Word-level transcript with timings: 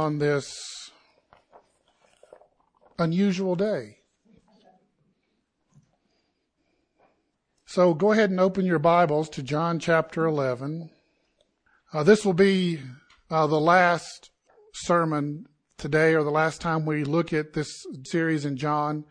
On 0.00 0.18
this 0.18 0.90
unusual 2.98 3.54
day. 3.54 3.98
So 7.66 7.92
go 7.92 8.12
ahead 8.12 8.30
and 8.30 8.40
open 8.40 8.64
your 8.64 8.78
Bibles 8.78 9.28
to 9.28 9.42
John 9.42 9.78
chapter 9.78 10.24
11. 10.24 10.88
Uh, 11.92 12.02
this 12.02 12.24
will 12.24 12.32
be 12.32 12.80
uh, 13.30 13.46
the 13.46 13.60
last 13.60 14.30
sermon 14.72 15.44
today, 15.76 16.14
or 16.14 16.24
the 16.24 16.30
last 16.30 16.62
time 16.62 16.86
we 16.86 17.04
look 17.04 17.34
at 17.34 17.52
this 17.52 17.84
series 18.04 18.46
in 18.46 18.56
John 18.56 19.04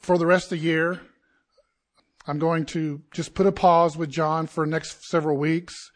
for 0.00 0.18
the 0.18 0.26
rest 0.26 0.46
of 0.46 0.58
the 0.58 0.64
year. 0.64 1.00
I'm 2.26 2.40
going 2.40 2.66
to 2.66 3.02
just 3.12 3.34
put 3.34 3.46
a 3.46 3.52
pause 3.52 3.96
with 3.96 4.10
John 4.10 4.48
for 4.48 4.64
the 4.64 4.70
next 4.72 5.04
several 5.04 5.36
weeks 5.36 5.92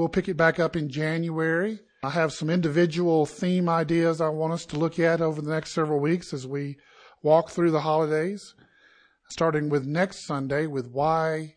We'll 0.00 0.08
pick 0.08 0.28
it 0.28 0.36
back 0.38 0.58
up 0.58 0.76
in 0.76 0.88
January. 0.88 1.80
I 2.02 2.10
have 2.10 2.32
some 2.32 2.48
individual 2.48 3.26
theme 3.26 3.68
ideas 3.68 4.20
I 4.20 4.28
want 4.28 4.54
us 4.54 4.64
to 4.66 4.78
look 4.78 4.98
at 4.98 5.20
over 5.20 5.42
the 5.42 5.52
next 5.52 5.72
several 5.72 6.00
weeks 6.00 6.32
as 6.32 6.46
we 6.46 6.78
walk 7.22 7.50
through 7.50 7.72
the 7.72 7.82
holidays, 7.82 8.54
starting 9.28 9.68
with 9.68 9.84
next 9.84 10.24
Sunday 10.24 10.66
with 10.66 10.90
why 10.90 11.56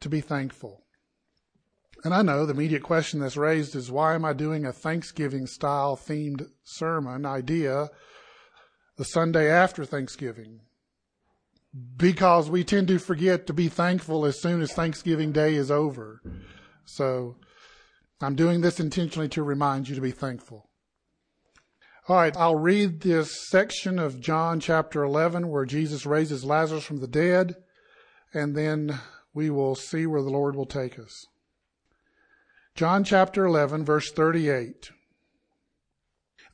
to 0.00 0.08
be 0.08 0.22
thankful. 0.22 0.86
And 2.04 2.14
I 2.14 2.22
know 2.22 2.46
the 2.46 2.54
immediate 2.54 2.82
question 2.82 3.20
that's 3.20 3.36
raised 3.36 3.74
is 3.74 3.90
why 3.90 4.14
am 4.14 4.24
I 4.24 4.32
doing 4.32 4.64
a 4.64 4.72
Thanksgiving 4.72 5.46
style 5.46 5.96
themed 5.96 6.46
sermon 6.62 7.26
idea 7.26 7.90
the 8.96 9.04
Sunday 9.04 9.50
after 9.50 9.84
Thanksgiving? 9.84 10.60
Because 11.96 12.48
we 12.48 12.64
tend 12.64 12.88
to 12.88 12.98
forget 12.98 13.46
to 13.46 13.52
be 13.52 13.68
thankful 13.68 14.24
as 14.24 14.40
soon 14.40 14.62
as 14.62 14.72
Thanksgiving 14.72 15.32
Day 15.32 15.54
is 15.54 15.70
over. 15.70 16.22
So 16.86 17.36
I'm 18.20 18.34
doing 18.34 18.60
this 18.62 18.80
intentionally 18.80 19.28
to 19.30 19.42
remind 19.42 19.88
you 19.88 19.94
to 19.94 20.00
be 20.00 20.10
thankful. 20.10 20.70
All 22.08 22.16
right, 22.16 22.36
I'll 22.36 22.56
read 22.56 23.00
this 23.00 23.48
section 23.48 23.98
of 23.98 24.20
John 24.20 24.60
chapter 24.60 25.02
11 25.02 25.48
where 25.48 25.64
Jesus 25.64 26.06
raises 26.06 26.44
Lazarus 26.44 26.84
from 26.84 27.00
the 27.00 27.08
dead, 27.08 27.56
and 28.32 28.56
then 28.56 29.00
we 29.34 29.50
will 29.50 29.74
see 29.74 30.06
where 30.06 30.22
the 30.22 30.30
Lord 30.30 30.54
will 30.54 30.66
take 30.66 30.98
us. 30.98 31.26
John 32.76 33.04
chapter 33.04 33.44
11, 33.44 33.84
verse 33.84 34.12
38. 34.12 34.90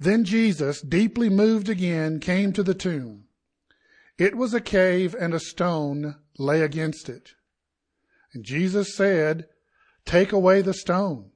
Then 0.01 0.25
Jesus, 0.25 0.81
deeply 0.81 1.29
moved 1.29 1.69
again, 1.69 2.19
came 2.19 2.53
to 2.55 2.63
the 2.63 2.75
tomb. 2.75 3.25
It 4.19 4.37
was 4.37 4.55
a 4.55 4.61
cave, 4.61 5.15
and 5.19 5.35
a 5.35 5.41
stone 5.41 6.17
lay 6.39 6.63
against 6.63 7.09
it. 7.09 7.33
And 8.33 8.45
Jesus 8.45 8.97
said, 8.97 9.49
Take 10.07 10.33
away 10.33 10.63
the 10.63 10.75
stone. 10.75 11.32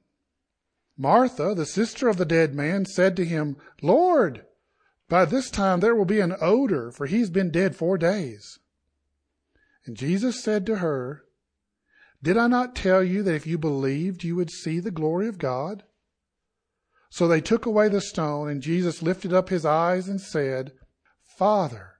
Martha, 0.97 1.53
the 1.53 1.65
sister 1.65 2.07
of 2.07 2.17
the 2.17 2.25
dead 2.25 2.55
man, 2.55 2.85
said 2.85 3.15
to 3.15 3.25
him, 3.25 3.55
Lord, 3.81 4.45
by 5.07 5.25
this 5.25 5.51
time 5.51 5.79
there 5.79 5.95
will 5.95 6.05
be 6.05 6.19
an 6.19 6.35
odor, 6.41 6.91
for 6.91 7.05
he's 7.05 7.29
been 7.29 7.51
dead 7.51 7.75
four 7.75 7.97
days. 7.97 8.59
And 9.85 9.95
Jesus 9.95 10.43
said 10.43 10.65
to 10.65 10.77
her, 10.77 11.23
Did 12.21 12.35
I 12.35 12.47
not 12.47 12.75
tell 12.75 13.03
you 13.03 13.23
that 13.23 13.35
if 13.35 13.47
you 13.47 13.57
believed, 13.57 14.23
you 14.23 14.35
would 14.35 14.51
see 14.51 14.79
the 14.79 14.91
glory 14.91 15.27
of 15.27 15.37
God? 15.37 15.83
So 17.09 17.27
they 17.27 17.41
took 17.41 17.65
away 17.65 17.87
the 17.87 18.01
stone, 18.01 18.49
and 18.49 18.61
Jesus 18.61 19.01
lifted 19.01 19.31
up 19.31 19.49
his 19.49 19.65
eyes 19.65 20.09
and 20.09 20.19
said, 20.19 20.73
Father, 21.37 21.93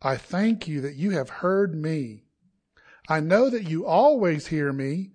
I 0.00 0.16
thank 0.16 0.68
you 0.68 0.80
that 0.82 0.94
you 0.94 1.10
have 1.10 1.30
heard 1.30 1.74
me. 1.74 2.26
I 3.08 3.20
know 3.20 3.50
that 3.50 3.68
you 3.68 3.86
always 3.86 4.48
hear 4.48 4.72
me, 4.72 5.12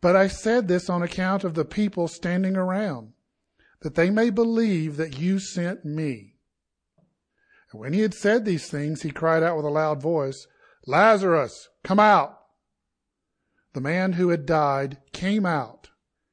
but 0.00 0.14
I 0.14 0.28
said 0.28 0.68
this 0.68 0.88
on 0.88 1.02
account 1.02 1.44
of 1.44 1.54
the 1.54 1.64
people 1.64 2.08
standing 2.08 2.56
around, 2.56 3.12
that 3.80 3.94
they 3.94 4.10
may 4.10 4.30
believe 4.30 4.96
that 4.96 5.18
you 5.18 5.38
sent 5.38 5.84
me. 5.84 6.36
And 7.72 7.80
when 7.80 7.92
he 7.92 8.00
had 8.00 8.14
said 8.14 8.44
these 8.44 8.68
things, 8.70 9.02
he 9.02 9.10
cried 9.10 9.42
out 9.42 9.56
with 9.56 9.66
a 9.66 9.70
loud 9.70 10.00
voice, 10.00 10.46
Lazarus, 10.86 11.68
come 11.84 12.00
out. 12.00 12.38
The 13.74 13.80
man 13.80 14.14
who 14.14 14.30
had 14.30 14.46
died 14.46 14.98
came 15.12 15.44
out, 15.44 15.90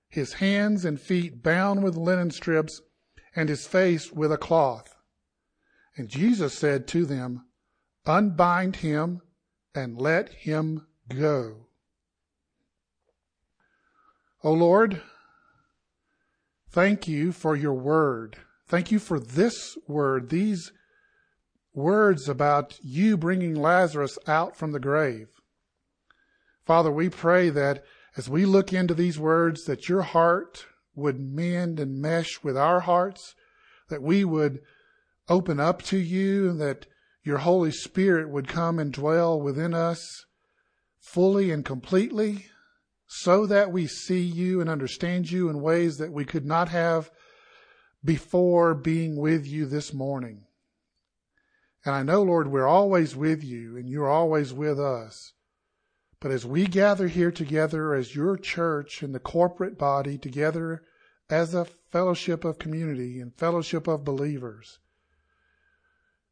his 0.08 0.34
hands 0.34 0.86
and 0.86 1.00
feet 1.00 1.44
bound 1.44 1.84
with 1.84 1.97
linen 1.97 2.32
strips, 2.32 2.82
and 3.36 3.50
his 3.50 3.68
face 3.68 4.12
with 4.12 4.32
a 4.32 4.38
cloth. 4.38 4.96
And 5.97 6.08
Jesus 6.08 6.53
said 6.53 6.88
to 6.90 7.06
them, 7.06 7.46
Unbind 8.06 8.78
him 8.78 9.22
and 9.74 10.00
let 10.00 10.30
him 10.30 10.88
go. 11.09 11.68
O 14.46 14.54
Lord, 14.54 15.02
thank 16.70 17.08
you 17.08 17.32
for 17.32 17.56
your 17.56 17.74
word. 17.74 18.38
Thank 18.68 18.92
you 18.92 19.00
for 19.00 19.20
this 19.20 19.76
word, 19.88 20.30
these 20.30 20.72
words 21.74 22.30
about 22.30 22.78
you 22.84 23.18
bringing 23.18 23.56
Lazarus 23.56 24.20
out 24.28 24.56
from 24.56 24.72
the 24.72 24.80
grave. 24.80 25.30
Father, 26.64 26.92
we 26.92 27.10
pray 27.10 27.50
that 27.50 27.84
as 28.16 28.30
we 28.30 28.46
look 28.46 28.72
into 28.72 28.94
these 28.94 29.18
words, 29.18 29.66
that 29.66 29.90
your 29.90 30.04
heart 30.04 30.68
would 30.94 31.20
mend 31.20 31.80
and 31.80 32.00
mesh 32.00 32.44
with 32.44 32.56
our 32.56 32.82
hearts, 32.82 33.34
that 33.90 34.04
we 34.04 34.24
would 34.24 34.60
open 35.28 35.60
up 35.60 35.82
to 35.82 35.98
you, 35.98 36.52
and 36.52 36.62
that 36.62 36.86
your 37.24 37.40
Holy 37.40 37.72
Spirit 37.72 38.30
would 38.30 38.48
come 38.48 38.78
and 38.78 38.94
dwell 38.94 39.42
within 39.42 39.74
us 39.74 40.24
fully 41.00 41.50
and 41.50 41.66
completely 41.66 42.46
so 43.08 43.46
that 43.46 43.72
we 43.72 43.88
see 43.88 44.22
you 44.22 44.62
and 44.62 44.70
understand 44.70 45.30
you 45.30 45.50
in 45.50 45.62
ways 45.62 45.98
that 45.98 46.12
we 46.12 46.26
could 46.26 46.46
not 46.46 46.70
have 46.70 47.12
before 48.04 48.74
being 48.74 49.16
with 49.16 49.46
you 49.46 49.66
this 49.66 49.94
morning. 49.94 50.46
And 51.84 51.94
I 51.94 52.04
know, 52.04 52.24
Lord, 52.24 52.48
we're 52.48 52.68
always 52.68 53.16
with 53.16 53.44
you 53.44 53.78
and 53.78 53.88
you're 53.88 54.10
always 54.10 54.54
with 54.54 54.80
us. 54.80 55.34
But 56.20 56.32
as 56.32 56.46
we 56.46 56.66
gather 56.66 57.08
here 57.08 57.32
together 57.32 57.94
as 57.94 58.16
your 58.16 58.38
church 58.38 59.04
and 59.04 59.14
the 59.14 59.20
corporate 59.20 59.78
body 59.78 60.18
together 60.18 60.84
as 61.30 61.54
a 61.54 61.66
fellowship 61.92 62.44
of 62.44 62.58
community 62.58 63.20
and 63.20 63.36
fellowship 63.36 63.88
of 63.88 64.04
believers, 64.04 64.80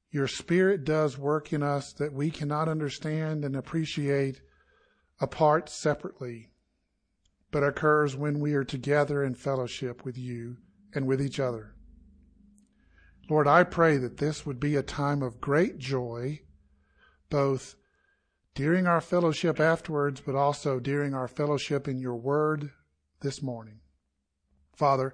your 0.10 0.28
spirit 0.28 0.84
does 0.84 1.18
work 1.18 1.54
in 1.54 1.62
us 1.62 1.94
that 1.94 2.14
we 2.14 2.32
cannot 2.32 2.68
understand 2.68 3.44
and 3.44 3.56
appreciate 3.56 4.42
apart 5.20 5.70
separately 5.70 6.53
but 7.54 7.64
occurs 7.64 8.16
when 8.16 8.40
we 8.40 8.56
are 8.56 8.64
together 8.64 9.24
in 9.24 9.36
fellowship 9.36 10.04
with 10.04 10.18
you 10.18 10.58
and 10.96 11.06
with 11.06 11.22
each 11.22 11.40
other. 11.40 11.76
Lord, 13.30 13.48
I 13.48 13.64
pray 13.64 13.98
that 13.98 14.18
this 14.18 14.44
would 14.44 14.60
be 14.60 14.76
a 14.76 14.82
time 14.82 15.22
of 15.22 15.40
great 15.40 15.78
joy, 15.78 16.42
both 17.30 17.76
during 18.56 18.88
our 18.88 19.00
fellowship 19.00 19.60
afterwards, 19.60 20.20
but 20.20 20.34
also 20.34 20.80
during 20.80 21.14
our 21.14 21.28
fellowship 21.28 21.88
in 21.88 22.00
your 22.00 22.16
word 22.16 22.72
this 23.22 23.44
morning. 23.44 23.82
Father, 24.76 25.14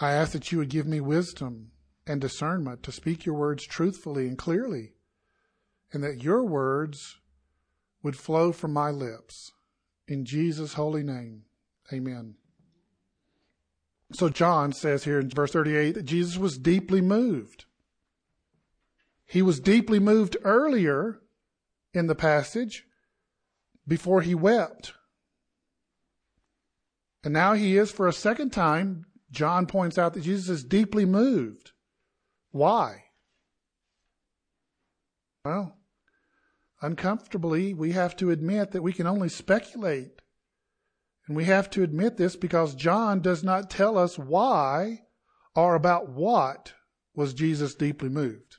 I 0.00 0.10
ask 0.10 0.32
that 0.32 0.50
you 0.50 0.58
would 0.58 0.68
give 0.68 0.88
me 0.88 1.00
wisdom 1.00 1.70
and 2.08 2.20
discernment 2.20 2.82
to 2.82 2.92
speak 2.92 3.24
your 3.24 3.36
words 3.36 3.64
truthfully 3.64 4.26
and 4.26 4.36
clearly, 4.36 4.94
and 5.92 6.02
that 6.02 6.24
your 6.24 6.44
words 6.44 7.18
would 8.02 8.16
flow 8.16 8.50
from 8.50 8.72
my 8.72 8.90
lips. 8.90 9.52
In 10.08 10.24
Jesus' 10.24 10.74
holy 10.74 11.04
name. 11.04 11.44
Amen. 11.92 12.34
So 14.12 14.28
John 14.28 14.72
says 14.72 15.04
here 15.04 15.20
in 15.20 15.30
verse 15.30 15.52
38 15.52 15.92
that 15.92 16.04
Jesus 16.04 16.36
was 16.36 16.58
deeply 16.58 17.00
moved. 17.00 17.64
He 19.26 19.42
was 19.42 19.60
deeply 19.60 19.98
moved 19.98 20.36
earlier 20.44 21.20
in 21.94 22.06
the 22.06 22.14
passage 22.14 22.84
before 23.86 24.20
he 24.20 24.34
wept. 24.34 24.92
And 27.24 27.32
now 27.32 27.54
he 27.54 27.76
is 27.76 27.90
for 27.90 28.08
a 28.08 28.12
second 28.12 28.50
time. 28.50 29.06
John 29.30 29.66
points 29.66 29.96
out 29.96 30.14
that 30.14 30.24
Jesus 30.24 30.48
is 30.48 30.64
deeply 30.64 31.06
moved. 31.06 31.72
Why? 32.50 33.04
Well, 35.44 35.76
uncomfortably, 36.80 37.74
we 37.74 37.92
have 37.92 38.14
to 38.16 38.30
admit 38.30 38.72
that 38.72 38.82
we 38.82 38.92
can 38.92 39.06
only 39.06 39.28
speculate 39.28 40.21
and 41.32 41.36
we 41.38 41.44
have 41.46 41.70
to 41.70 41.82
admit 41.82 42.18
this 42.18 42.36
because 42.36 42.74
John 42.74 43.22
does 43.22 43.42
not 43.42 43.70
tell 43.70 43.96
us 43.96 44.18
why 44.18 45.04
or 45.56 45.74
about 45.74 46.10
what 46.10 46.74
was 47.14 47.32
Jesus 47.32 47.74
deeply 47.74 48.10
moved. 48.10 48.56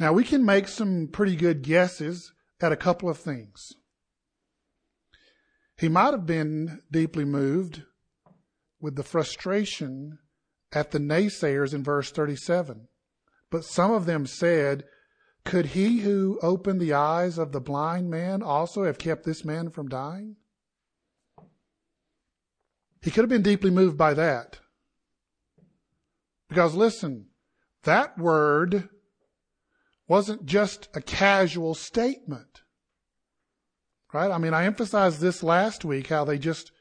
Now 0.00 0.12
we 0.12 0.24
can 0.24 0.44
make 0.44 0.66
some 0.66 1.06
pretty 1.06 1.36
good 1.36 1.62
guesses 1.62 2.32
at 2.60 2.72
a 2.72 2.76
couple 2.76 3.08
of 3.08 3.18
things. 3.18 3.72
He 5.78 5.88
might 5.88 6.10
have 6.10 6.26
been 6.26 6.82
deeply 6.90 7.24
moved 7.24 7.84
with 8.80 8.96
the 8.96 9.04
frustration 9.04 10.18
at 10.72 10.90
the 10.90 10.98
naysayers 10.98 11.72
in 11.72 11.84
verse 11.84 12.10
37. 12.10 12.88
But 13.48 13.64
some 13.64 13.92
of 13.92 14.06
them 14.06 14.26
said, 14.26 14.86
Could 15.44 15.66
he 15.66 15.98
who 15.98 16.40
opened 16.42 16.80
the 16.80 16.94
eyes 16.94 17.38
of 17.38 17.52
the 17.52 17.60
blind 17.60 18.10
man 18.10 18.42
also 18.42 18.82
have 18.82 18.98
kept 18.98 19.22
this 19.22 19.44
man 19.44 19.70
from 19.70 19.88
dying? 19.88 20.34
He 23.06 23.12
could 23.12 23.22
have 23.22 23.30
been 23.30 23.40
deeply 23.40 23.70
moved 23.70 23.96
by 23.96 24.14
that. 24.14 24.58
Because 26.48 26.74
listen, 26.74 27.26
that 27.84 28.18
word 28.18 28.88
wasn't 30.08 30.44
just 30.44 30.88
a 30.92 31.00
casual 31.00 31.76
statement. 31.76 32.62
Right? 34.12 34.32
I 34.32 34.38
mean, 34.38 34.54
I 34.54 34.64
emphasized 34.64 35.20
this 35.20 35.44
last 35.44 35.84
week 35.84 36.08
how 36.08 36.24
they 36.24 36.36
just 36.36 36.72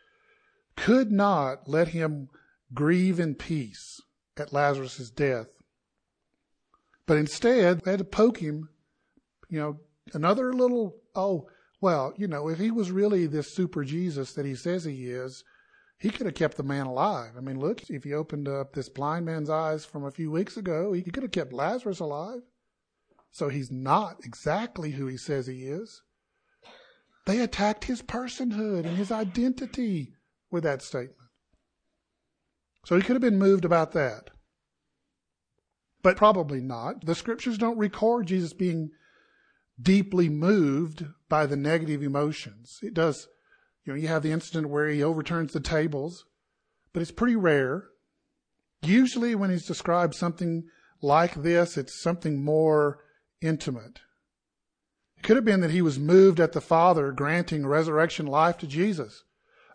could 0.75 1.11
not 1.11 1.69
let 1.69 1.89
him 1.89 2.29
grieve 2.73 3.19
in 3.19 3.35
peace 3.35 4.01
at 4.35 4.51
Lazarus' 4.51 5.11
death. 5.11 5.49
But 7.05 7.19
instead, 7.19 7.81
they 7.81 7.91
had 7.91 7.99
to 7.99 8.03
poke 8.03 8.39
him, 8.39 8.69
you 9.47 9.59
know, 9.59 9.79
another 10.11 10.53
little, 10.53 10.95
oh, 11.13 11.47
well, 11.81 12.15
you 12.17 12.27
know, 12.27 12.47
if 12.47 12.57
he 12.57 12.71
was 12.71 12.89
really 12.89 13.27
this 13.27 13.53
super 13.53 13.83
Jesus 13.83 14.33
that 14.33 14.47
he 14.47 14.55
says 14.55 14.85
he 14.85 15.05
is, 15.11 15.43
he 15.97 16.09
could 16.09 16.25
have 16.25 16.35
kept 16.35 16.57
the 16.57 16.63
man 16.63 16.85
alive. 16.85 17.31
I 17.37 17.41
mean, 17.41 17.59
look, 17.59 17.89
if 17.89 18.03
he 18.03 18.13
opened 18.13 18.47
up 18.47 18.73
this 18.73 18.89
blind 18.89 19.25
man's 19.25 19.49
eyes 19.49 19.85
from 19.85 20.03
a 20.03 20.11
few 20.11 20.29
weeks 20.31 20.57
ago, 20.57 20.93
he 20.93 21.01
could 21.01 21.23
have 21.23 21.31
kept 21.31 21.53
Lazarus 21.53 21.99
alive. 21.99 22.41
So 23.31 23.49
he's 23.49 23.71
not 23.71 24.17
exactly 24.23 24.91
who 24.91 25.07
he 25.07 25.17
says 25.17 25.47
he 25.47 25.63
is. 25.63 26.01
They 27.25 27.41
attacked 27.41 27.85
his 27.85 28.01
personhood 28.01 28.85
and 28.85 28.97
his 28.97 29.11
identity 29.11 30.13
with 30.51 30.63
that 30.63 30.81
statement. 30.81 31.29
So 32.85 32.95
he 32.95 33.01
could 33.01 33.15
have 33.15 33.21
been 33.21 33.39
moved 33.39 33.65
about 33.65 33.93
that. 33.93 34.29
But 36.03 36.17
probably 36.17 36.61
not. 36.61 37.05
The 37.05 37.15
scriptures 37.15 37.57
don't 37.57 37.79
record 37.79 38.27
Jesus 38.27 38.53
being 38.53 38.91
deeply 39.81 40.29
moved 40.29 41.05
by 41.27 41.47
the 41.47 41.57
negative 41.57 42.03
emotions. 42.03 42.79
It 42.83 42.93
does, 42.93 43.27
you 43.85 43.93
know, 43.93 43.99
you 43.99 44.07
have 44.07 44.23
the 44.23 44.31
incident 44.31 44.69
where 44.69 44.89
he 44.89 45.03
overturns 45.03 45.53
the 45.53 45.59
tables, 45.59 46.25
but 46.91 47.01
it's 47.01 47.11
pretty 47.11 47.35
rare. 47.35 47.85
Usually 48.81 49.35
when 49.35 49.51
he's 49.51 49.65
described 49.65 50.15
something 50.15 50.63
like 51.01 51.35
this, 51.35 51.77
it's 51.77 52.01
something 52.01 52.43
more 52.43 52.99
intimate. 53.41 53.99
It 55.17 55.23
could 55.23 55.35
have 55.35 55.45
been 55.45 55.61
that 55.61 55.71
he 55.71 55.83
was 55.83 55.99
moved 55.99 56.39
at 56.39 56.53
the 56.53 56.61
Father 56.61 57.11
granting 57.11 57.67
resurrection 57.67 58.25
life 58.25 58.57
to 58.59 58.67
Jesus. 58.67 59.23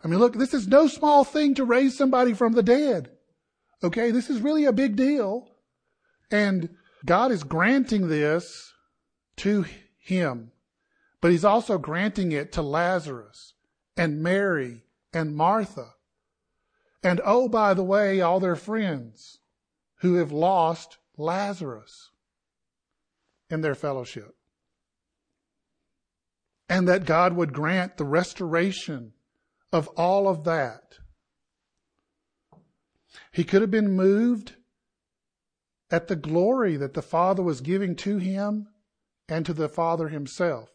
I 0.03 0.07
mean, 0.07 0.19
look, 0.19 0.33
this 0.33 0.53
is 0.53 0.67
no 0.67 0.87
small 0.87 1.23
thing 1.23 1.55
to 1.55 1.63
raise 1.63 1.97
somebody 1.97 2.33
from 2.33 2.53
the 2.53 2.63
dead. 2.63 3.11
Okay, 3.83 4.11
this 4.11 4.29
is 4.29 4.41
really 4.41 4.65
a 4.65 4.73
big 4.73 4.95
deal. 4.95 5.47
And 6.29 6.69
God 7.05 7.31
is 7.31 7.43
granting 7.43 8.07
this 8.07 8.73
to 9.37 9.65
him, 9.99 10.51
but 11.21 11.31
he's 11.31 11.45
also 11.45 11.77
granting 11.77 12.31
it 12.31 12.51
to 12.53 12.61
Lazarus 12.61 13.53
and 13.97 14.21
Mary 14.21 14.83
and 15.13 15.35
Martha. 15.35 15.93
And 17.03 17.19
oh, 17.25 17.47
by 17.49 17.73
the 17.73 17.83
way, 17.83 18.21
all 18.21 18.39
their 18.39 18.55
friends 18.55 19.39
who 20.01 20.15
have 20.15 20.31
lost 20.31 20.97
Lazarus 21.17 22.11
in 23.49 23.61
their 23.61 23.75
fellowship. 23.75 24.35
And 26.69 26.87
that 26.87 27.05
God 27.05 27.35
would 27.35 27.53
grant 27.53 27.97
the 27.97 28.05
restoration 28.05 29.13
of 29.73 29.87
all 29.89 30.27
of 30.27 30.43
that. 30.45 30.99
He 33.31 33.43
could 33.43 33.61
have 33.61 33.71
been 33.71 33.91
moved 33.91 34.55
at 35.89 36.07
the 36.07 36.15
glory 36.15 36.77
that 36.77 36.93
the 36.93 37.01
Father 37.01 37.43
was 37.43 37.61
giving 37.61 37.95
to 37.97 38.17
him 38.17 38.69
and 39.27 39.45
to 39.45 39.53
the 39.53 39.69
Father 39.69 40.07
himself. 40.07 40.69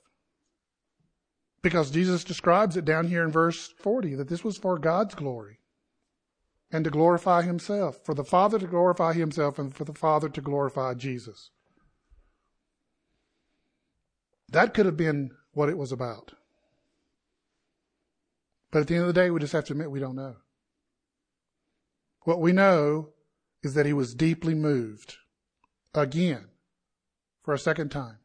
Because 1.67 1.91
Jesus 1.91 2.23
describes 2.23 2.77
it 2.77 2.85
down 2.85 3.09
here 3.09 3.25
in 3.25 3.33
verse 3.33 3.75
40 3.81 4.15
that 4.15 4.29
this 4.29 4.45
was 4.45 4.57
for 4.57 4.79
God's 4.79 5.17
glory 5.17 5.59
and 6.71 6.85
to 6.85 6.93
glorify 6.93 7.43
himself, 7.43 7.99
for 8.05 8.15
the 8.15 8.23
Father 8.23 8.57
to 8.61 8.69
glorify 8.69 9.15
himself 9.15 9.59
and 9.59 9.75
for 9.75 9.83
the 9.83 9.93
Father 9.93 10.29
to 10.29 10.41
glorify 10.41 10.95
Jesus. 10.95 11.51
That 14.49 14.75
could 14.75 14.87
have 14.87 14.97
been 14.97 15.33
what 15.55 15.69
it 15.69 15.77
was 15.77 15.91
about. 15.91 16.35
But 18.71 18.83
at 18.83 18.87
the 18.87 18.95
end 18.95 19.03
of 19.03 19.09
the 19.09 19.21
day, 19.21 19.31
we 19.31 19.41
just 19.41 19.53
have 19.53 19.65
to 19.65 19.73
admit 19.73 19.91
we 19.91 19.99
don't 19.99 20.15
know. 20.15 20.37
What 22.21 22.41
we 22.41 22.53
know 22.53 23.09
is 23.65 23.75
that 23.75 23.87
he 23.87 23.93
was 23.93 24.15
deeply 24.15 24.55
moved 24.55 25.17
again 25.93 26.47
for 27.43 27.53
a 27.53 27.59
second 27.59 27.89
time. 27.89 28.19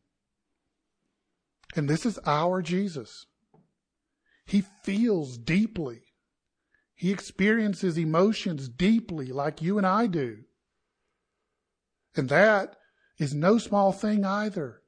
And 1.75 1.89
this 1.89 2.05
is 2.05 2.19
our 2.27 2.61
Jesus. 2.61 3.25
He 4.51 4.65
feels 4.83 5.37
deeply. 5.37 6.01
He 6.93 7.09
experiences 7.09 7.97
emotions 7.97 8.67
deeply 8.67 9.27
like 9.27 9.61
you 9.61 9.77
and 9.77 9.87
I 9.87 10.07
do. 10.07 10.39
And 12.17 12.27
that 12.27 12.75
is 13.17 13.33
no 13.33 13.59
small 13.59 13.93
thing 13.93 14.25
either. 14.25 14.81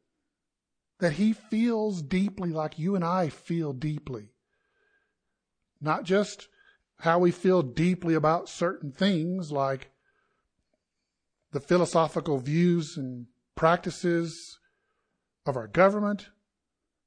That 0.99 1.13
he 1.13 1.31
feels 1.31 2.01
deeply 2.01 2.49
like 2.49 2.77
you 2.77 2.93
and 2.93 3.05
I 3.05 3.29
feel 3.29 3.71
deeply. 3.71 4.33
Not 5.79 6.03
just 6.03 6.49
how 6.97 7.19
we 7.19 7.31
feel 7.31 7.61
deeply 7.61 8.15
about 8.15 8.49
certain 8.49 8.91
things 8.91 9.49
like 9.49 9.91
the 11.53 11.61
philosophical 11.61 12.37
views 12.37 12.97
and 12.97 13.27
practices 13.55 14.59
of 15.45 15.55
our 15.55 15.67
government, 15.67 16.27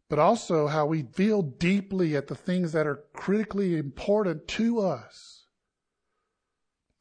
but 0.09 0.19
also 0.19 0.69
how 0.69 0.87
we 0.87 1.03
feel 1.03 1.43
deeply 1.43 2.17
at 2.17 2.29
the 2.29 2.35
things 2.35 2.73
that 2.73 2.87
are 2.87 3.05
critically 3.13 3.77
important 3.77 4.47
to 4.47 4.81
us, 4.81 5.47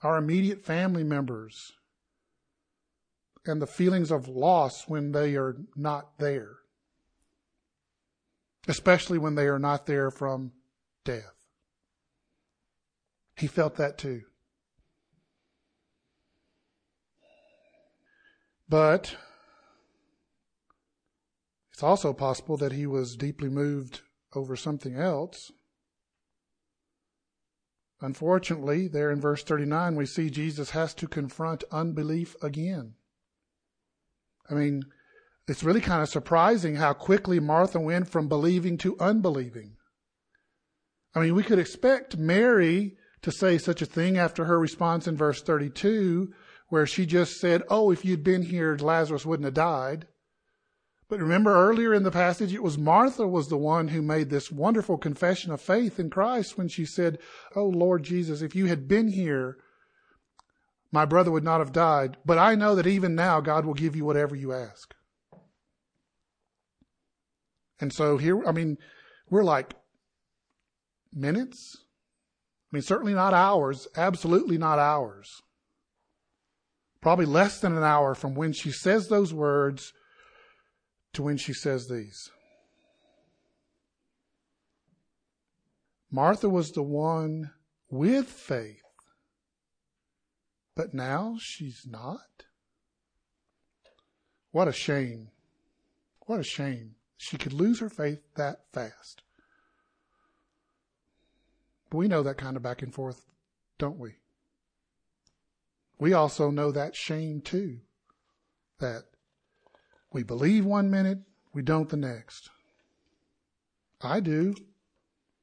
our 0.02 0.18
immediate 0.18 0.66
family 0.66 1.04
members, 1.04 1.74
and 3.46 3.62
the 3.62 3.68
feelings 3.68 4.12
of 4.12 4.28
loss 4.28 4.88
when 4.88 5.12
they 5.12 5.36
are 5.36 5.56
not 5.76 6.18
there, 6.18 6.56
especially 8.68 9.20
when 9.20 9.36
they 9.36 9.48
are 9.48 9.60
not 9.60 9.86
there 9.86 10.10
from 10.10 10.52
death. 11.04 11.36
He 13.36 13.48
felt 13.48 13.76
that 13.76 13.98
too. 13.98 14.24
But 18.68 19.16
it's 21.76 21.84
also 21.84 22.14
possible 22.14 22.56
that 22.56 22.72
he 22.72 22.88
was 22.88 23.18
deeply 23.18 23.50
moved 23.50 24.00
over 24.34 24.56
something 24.56 24.96
else. 24.96 25.52
Unfortunately, 28.00 28.88
there 28.88 29.12
in 29.12 29.20
verse 29.20 29.44
39, 29.44 29.98
we 29.98 30.06
see 30.06 30.30
Jesus 30.30 30.70
has 30.70 30.94
to 30.94 31.06
confront 31.06 31.66
unbelief 31.74 32.42
again. 32.42 32.94
I 34.50 34.54
mean, 34.54 34.84
it's 35.50 35.66
really 35.66 35.82
kind 35.82 36.02
of 36.02 36.08
surprising 36.08 36.76
how 36.76 36.94
quickly 36.94 37.42
Martha 37.42 37.82
went 37.82 38.08
from 38.08 38.30
believing 38.30 38.78
to 38.78 38.98
unbelieving. 38.98 39.76
I 41.14 41.20
mean, 41.20 41.36
we 41.36 41.44
could 41.44 41.60
expect 41.60 42.16
Mary 42.16 42.96
to 43.22 43.34
say 43.34 43.58
such 43.58 43.82
a 43.82 43.86
thing 43.86 44.18
after 44.18 44.46
her 44.46 44.58
response 44.58 45.10
in 45.10 45.18
verse 45.18 45.42
32, 45.42 46.32
where 46.70 46.88
she 46.88 47.06
just 47.06 47.38
said, 47.38 47.64
Oh, 47.70 47.92
if 47.92 48.06
you'd 48.06 48.24
been 48.24 48.44
here, 48.44 48.78
Lazarus 48.78 49.26
wouldn't 49.26 49.44
have 49.44 49.56
died. 49.56 50.08
But 51.08 51.20
remember 51.20 51.54
earlier 51.54 51.94
in 51.94 52.04
the 52.04 52.12
passage, 52.12 52.54
it 52.54 52.64
was 52.64 52.78
Martha 52.78 53.28
was 53.28 53.48
the 53.48 53.58
one 53.58 53.90
who 53.90 54.02
made 54.02 54.30
this 54.30 54.52
wonderful 54.52 54.98
confession 54.98 55.52
of 55.52 55.62
faith 55.62 56.00
in 56.00 56.10
Christ 56.10 56.58
when 56.58 56.68
she 56.68 56.86
said, 56.86 57.20
Oh 57.56 57.66
Lord 57.66 58.04
Jesus, 58.04 58.42
if 58.42 58.56
you 58.56 58.66
had 58.66 58.88
been 58.88 59.10
here, 59.10 59.58
my 60.92 61.06
brother 61.06 61.30
would 61.30 61.44
not 61.44 61.60
have 61.60 61.72
died. 61.72 62.18
But 62.26 62.40
I 62.40 62.56
know 62.56 62.74
that 62.76 62.88
even 62.88 63.14
now 63.14 63.40
God 63.40 63.66
will 63.66 63.76
give 63.76 63.96
you 63.96 64.04
whatever 64.04 64.36
you 64.36 64.52
ask. 64.52 64.96
And 67.80 67.94
so 67.94 68.18
here, 68.18 68.44
I 68.48 68.52
mean, 68.52 68.78
we're 69.30 69.44
like 69.44 69.76
minutes, 71.14 71.78
I 72.72 72.76
mean, 72.76 72.82
certainly 72.82 73.14
not 73.14 73.34
hours, 73.34 73.88
absolutely 73.96 74.58
not 74.58 74.80
hours. 74.80 75.42
Probably 77.00 77.26
less 77.26 77.60
than 77.60 77.78
an 77.78 77.84
hour 77.84 78.16
from 78.16 78.34
when 78.34 78.54
she 78.54 78.72
says 78.72 79.08
those 79.08 79.34
words 79.34 79.94
to 81.16 81.24
when 81.24 81.38
she 81.38 81.54
says 81.54 81.88
these. 81.88 82.30
Martha 86.12 86.48
was 86.48 86.72
the 86.72 86.84
one 86.84 87.52
with 87.90 88.28
faith, 88.28 88.82
but 90.76 90.94
now 90.94 91.36
she's 91.40 91.86
not. 91.86 92.20
What 94.52 94.68
a 94.68 94.74
shame. 94.74 95.30
What 96.22 96.40
a 96.40 96.44
shame. 96.44 96.96
She 97.18 97.38
could 97.38 97.54
lose 97.54 97.80
her 97.80 97.90
faith 97.90 98.22
that 98.36 98.72
fast. 98.72 99.24
We 101.92 102.08
know 102.08 102.24
that 102.24 102.38
kind 102.38 102.58
of 102.58 102.64
back 102.64 102.82
and 102.82 102.94
forth, 102.94 103.26
don't 103.78 104.00
we? 104.00 104.16
We 105.98 106.14
also 106.14 106.50
know 106.50 106.72
that 106.72 106.96
shame 106.96 107.42
too. 107.42 107.80
That 108.80 109.04
we 110.16 110.24
believe 110.24 110.64
one 110.64 110.90
minute, 110.90 111.20
we 111.54 111.62
don't 111.62 111.90
the 111.90 111.98
next. 111.98 112.50
I 114.02 114.20
do. 114.22 114.56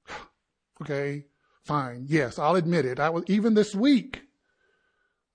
Okay, 0.80 1.26
fine. 1.62 2.06
Yes, 2.08 2.40
I'll 2.40 2.56
admit 2.56 2.84
it. 2.84 2.98
I 2.98 3.08
was 3.10 3.22
even 3.28 3.54
this 3.54 3.72
week. 3.72 4.22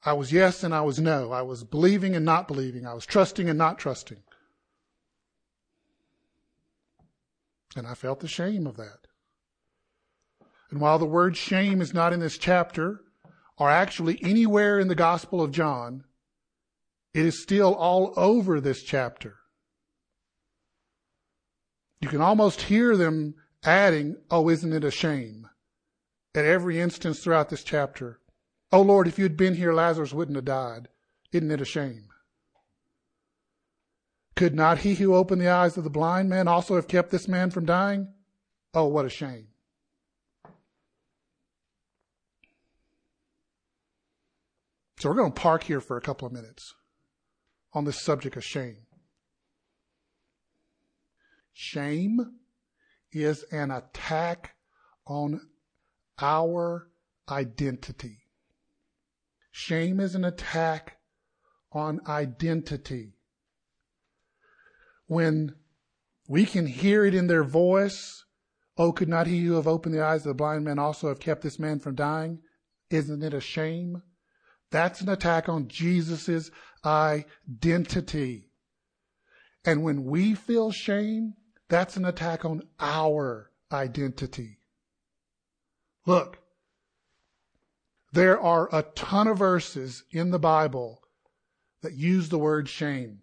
I 0.03 0.12
was 0.12 0.34
yes 0.34 0.62
and 0.62 0.75
I 0.75 0.82
was 0.82 1.00
no. 1.00 1.32
I 1.32 1.41
was 1.41 1.63
believing 1.63 2.17
and 2.17 2.25
not 2.25 2.50
believing. 2.50 2.86
I 2.86 2.94
was 2.94 3.06
trusting 3.06 3.48
and 3.48 3.58
not 3.58 3.79
trusting. 3.79 4.17
And 7.77 7.88
I 7.88 7.94
felt 7.94 8.20
the 8.20 8.27
shame 8.27 8.67
of 8.67 8.75
that. 8.75 9.08
And 10.70 10.82
while 10.82 11.00
the 11.00 11.06
word 11.06 11.38
shame 11.38 11.79
is 11.79 11.94
not 11.94 12.12
in 12.12 12.20
this 12.20 12.38
chapter, 12.38 13.00
or 13.58 13.70
actually 13.70 14.20
anywhere 14.22 14.79
in 14.79 14.89
the 14.89 14.96
Gospel 14.96 15.41
of 15.41 15.51
John, 15.51 16.03
it 17.13 17.25
is 17.25 17.41
still 17.41 17.73
all 17.73 18.13
over 18.15 18.59
this 18.59 18.83
chapter. 18.83 19.37
You 21.99 22.09
can 22.09 22.21
almost 22.21 22.63
hear 22.63 22.95
them 22.95 23.35
adding, 23.63 24.17
Oh, 24.29 24.49
isn't 24.49 24.73
it 24.73 24.83
a 24.83 24.91
shame? 24.91 25.49
At 26.35 26.45
every 26.45 26.79
instance 26.79 27.19
throughout 27.19 27.49
this 27.49 27.63
chapter. 27.63 28.19
Oh 28.71 28.81
Lord, 28.81 29.07
if 29.07 29.17
you'd 29.17 29.37
been 29.37 29.55
here, 29.55 29.73
Lazarus 29.73 30.13
wouldn't 30.13 30.35
have 30.35 30.45
died. 30.45 30.89
Isn't 31.31 31.51
it 31.51 31.61
a 31.61 31.65
shame? 31.65 32.09
Could 34.35 34.53
not 34.53 34.79
he 34.79 34.93
who 34.93 35.15
opened 35.15 35.41
the 35.41 35.49
eyes 35.49 35.77
of 35.77 35.83
the 35.83 35.89
blind 35.89 36.29
man 36.29 36.47
also 36.47 36.75
have 36.75 36.87
kept 36.87 37.09
this 37.09 37.27
man 37.27 37.49
from 37.49 37.65
dying? 37.65 38.13
Oh, 38.73 38.85
what 38.85 39.05
a 39.05 39.09
shame. 39.09 39.47
So 44.99 45.09
we're 45.09 45.15
going 45.15 45.31
to 45.31 45.41
park 45.41 45.63
here 45.63 45.81
for 45.81 45.97
a 45.97 46.01
couple 46.01 46.27
of 46.27 46.33
minutes 46.33 46.75
on 47.77 47.86
this 47.86 48.01
subject 48.01 48.36
of 48.36 48.43
shame. 48.43 48.88
Shame 51.53 52.39
is 53.12 53.43
an 53.51 53.69
attack 53.69 54.55
on 55.05 55.41
our 56.19 56.89
identity. 57.29 58.17
Shame 59.51 60.00
is 60.00 60.15
an 60.15 60.25
attack 60.25 60.98
on 61.72 62.01
identity. 62.07 63.13
When 65.05 65.53
we 66.27 66.46
can 66.46 66.65
hear 66.65 67.05
it 67.05 67.13
in 67.13 67.27
their 67.27 67.43
voice, 67.43 68.25
oh, 68.75 68.91
could 68.91 69.07
not 69.07 69.27
he 69.27 69.46
who 69.46 69.53
have 69.53 69.67
opened 69.67 69.93
the 69.93 70.03
eyes 70.03 70.22
of 70.22 70.29
the 70.29 70.34
blind 70.34 70.65
man 70.65 70.79
also 70.79 71.10
have 71.10 71.19
kept 71.19 71.43
this 71.43 71.60
man 71.60 71.79
from 71.79 71.93
dying? 71.93 72.39
Isn't 72.89 73.22
it 73.22 73.36
a 73.36 73.39
shame? 73.39 74.01
That's 74.72 75.00
an 75.01 75.10
attack 75.10 75.48
on 75.48 75.67
Jesus' 75.67 76.50
identity. 76.88 78.50
And 79.65 79.84
when 79.84 80.06
we 80.06 80.34
feel 80.34 80.72
shame, 80.72 81.34
that's 81.70 81.98
an 81.98 82.06
attack 82.06 82.46
on 82.46 82.63
our 82.79 83.51
identity. 83.72 84.60
Look, 86.06 86.39
there 88.13 88.39
are 88.39 88.70
a 88.72 88.84
ton 88.84 89.27
of 89.27 89.39
verses 89.39 90.03
in 90.12 90.32
the 90.32 90.39
Bible 90.39 91.01
that 91.82 91.94
use 91.94 92.29
the 92.29 92.39
word 92.39 92.70
shame. 92.70 93.20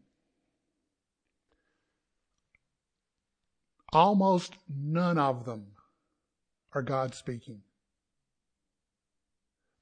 Almost 3.93 4.55
none 4.69 5.19
of 5.19 5.47
them 5.47 5.69
are 6.75 6.83
God 6.83 7.15
speaking. 7.15 7.63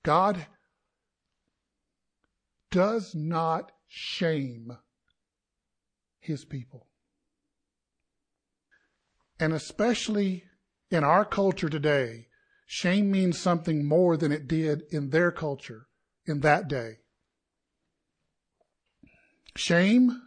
God 0.05 0.47
does 2.73 3.15
not 3.15 3.71
shame 3.87 4.73
his 6.19 6.45
people. 6.45 6.89
And 9.39 9.53
especially 9.53 10.43
in 10.91 11.05
our 11.05 11.25
culture 11.25 11.69
today, 11.69 12.27
Shame 12.75 13.11
means 13.11 13.39
something 13.39 13.85
more 13.85 14.17
than 14.17 14.33
it 14.33 14.49
did 14.49 14.85
in 14.91 15.11
their 15.11 15.31
culture 15.31 15.89
in 16.25 16.41
that 16.41 16.69
day. 16.69 17.01
Shame 19.55 20.23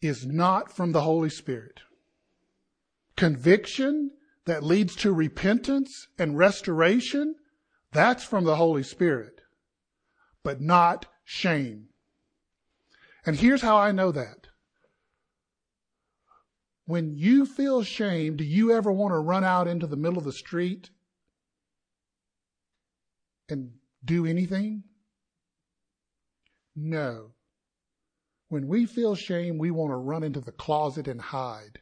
is 0.00 0.24
not 0.24 0.70
from 0.70 0.92
the 0.92 1.00
Holy 1.00 1.30
Spirit. 1.30 1.80
Conviction 3.16 4.12
that 4.44 4.62
leads 4.62 4.94
to 4.94 5.12
repentance 5.12 6.06
and 6.16 6.38
restoration, 6.38 7.34
that's 7.90 8.22
from 8.22 8.44
the 8.44 8.54
Holy 8.54 8.84
Spirit, 8.84 9.40
but 10.44 10.60
not 10.60 11.06
shame. 11.24 11.88
And 13.26 13.36
here's 13.36 13.62
how 13.62 13.78
I 13.78 13.90
know 13.90 14.12
that. 14.12 14.48
When 16.86 17.16
you 17.16 17.46
feel 17.46 17.82
shame, 17.82 18.36
do 18.36 18.44
you 18.44 18.70
ever 18.70 18.92
want 18.92 19.12
to 19.12 19.18
run 19.18 19.42
out 19.42 19.66
into 19.66 19.86
the 19.86 19.96
middle 19.96 20.18
of 20.18 20.24
the 20.24 20.32
street 20.32 20.90
and 23.48 23.72
do 24.04 24.26
anything? 24.26 24.84
No. 26.76 27.32
When 28.48 28.68
we 28.68 28.84
feel 28.84 29.14
shame, 29.14 29.56
we 29.56 29.70
want 29.70 29.92
to 29.92 29.96
run 29.96 30.22
into 30.22 30.40
the 30.40 30.52
closet 30.52 31.08
and 31.08 31.20
hide. 31.20 31.80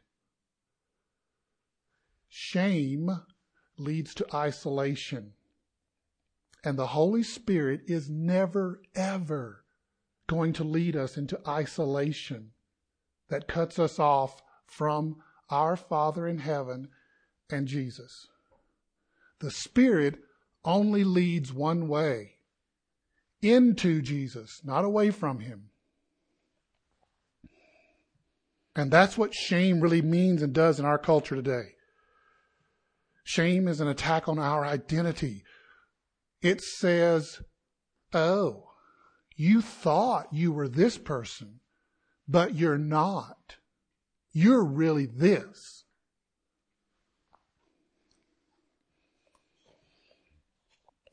Shame 2.28 3.10
leads 3.76 4.14
to 4.14 4.26
isolation. 4.32 5.32
And 6.64 6.78
the 6.78 6.88
Holy 6.88 7.22
Spirit 7.22 7.82
is 7.86 8.08
never, 8.08 8.80
ever 8.94 9.64
going 10.28 10.52
to 10.54 10.64
lead 10.64 10.96
us 10.96 11.16
into 11.16 11.40
isolation 11.46 12.52
that 13.28 13.48
cuts 13.48 13.78
us 13.78 13.98
off 13.98 14.40
from 14.66 15.16
our 15.50 15.76
Father 15.76 16.26
in 16.26 16.38
heaven 16.38 16.88
and 17.50 17.66
Jesus. 17.66 18.28
The 19.40 19.50
Spirit 19.50 20.18
only 20.64 21.02
leads 21.02 21.52
one 21.52 21.88
way 21.88 22.34
into 23.42 24.00
Jesus, 24.00 24.60
not 24.64 24.84
away 24.84 25.10
from 25.10 25.40
Him. 25.40 25.70
And 28.74 28.90
that's 28.90 29.18
what 29.18 29.34
shame 29.34 29.80
really 29.80 30.00
means 30.00 30.42
and 30.42 30.52
does 30.52 30.78
in 30.78 30.86
our 30.86 30.98
culture 30.98 31.34
today. 31.34 31.74
Shame 33.24 33.68
is 33.68 33.80
an 33.80 33.88
attack 33.88 34.28
on 34.28 34.38
our 34.38 34.64
identity. 34.64 35.44
It 36.42 36.60
says, 36.60 37.40
oh, 38.12 38.70
you 39.36 39.62
thought 39.62 40.32
you 40.32 40.52
were 40.52 40.68
this 40.68 40.98
person, 40.98 41.60
but 42.26 42.56
you're 42.56 42.78
not. 42.78 43.56
You're 44.32 44.64
really 44.64 45.06
this. 45.06 45.84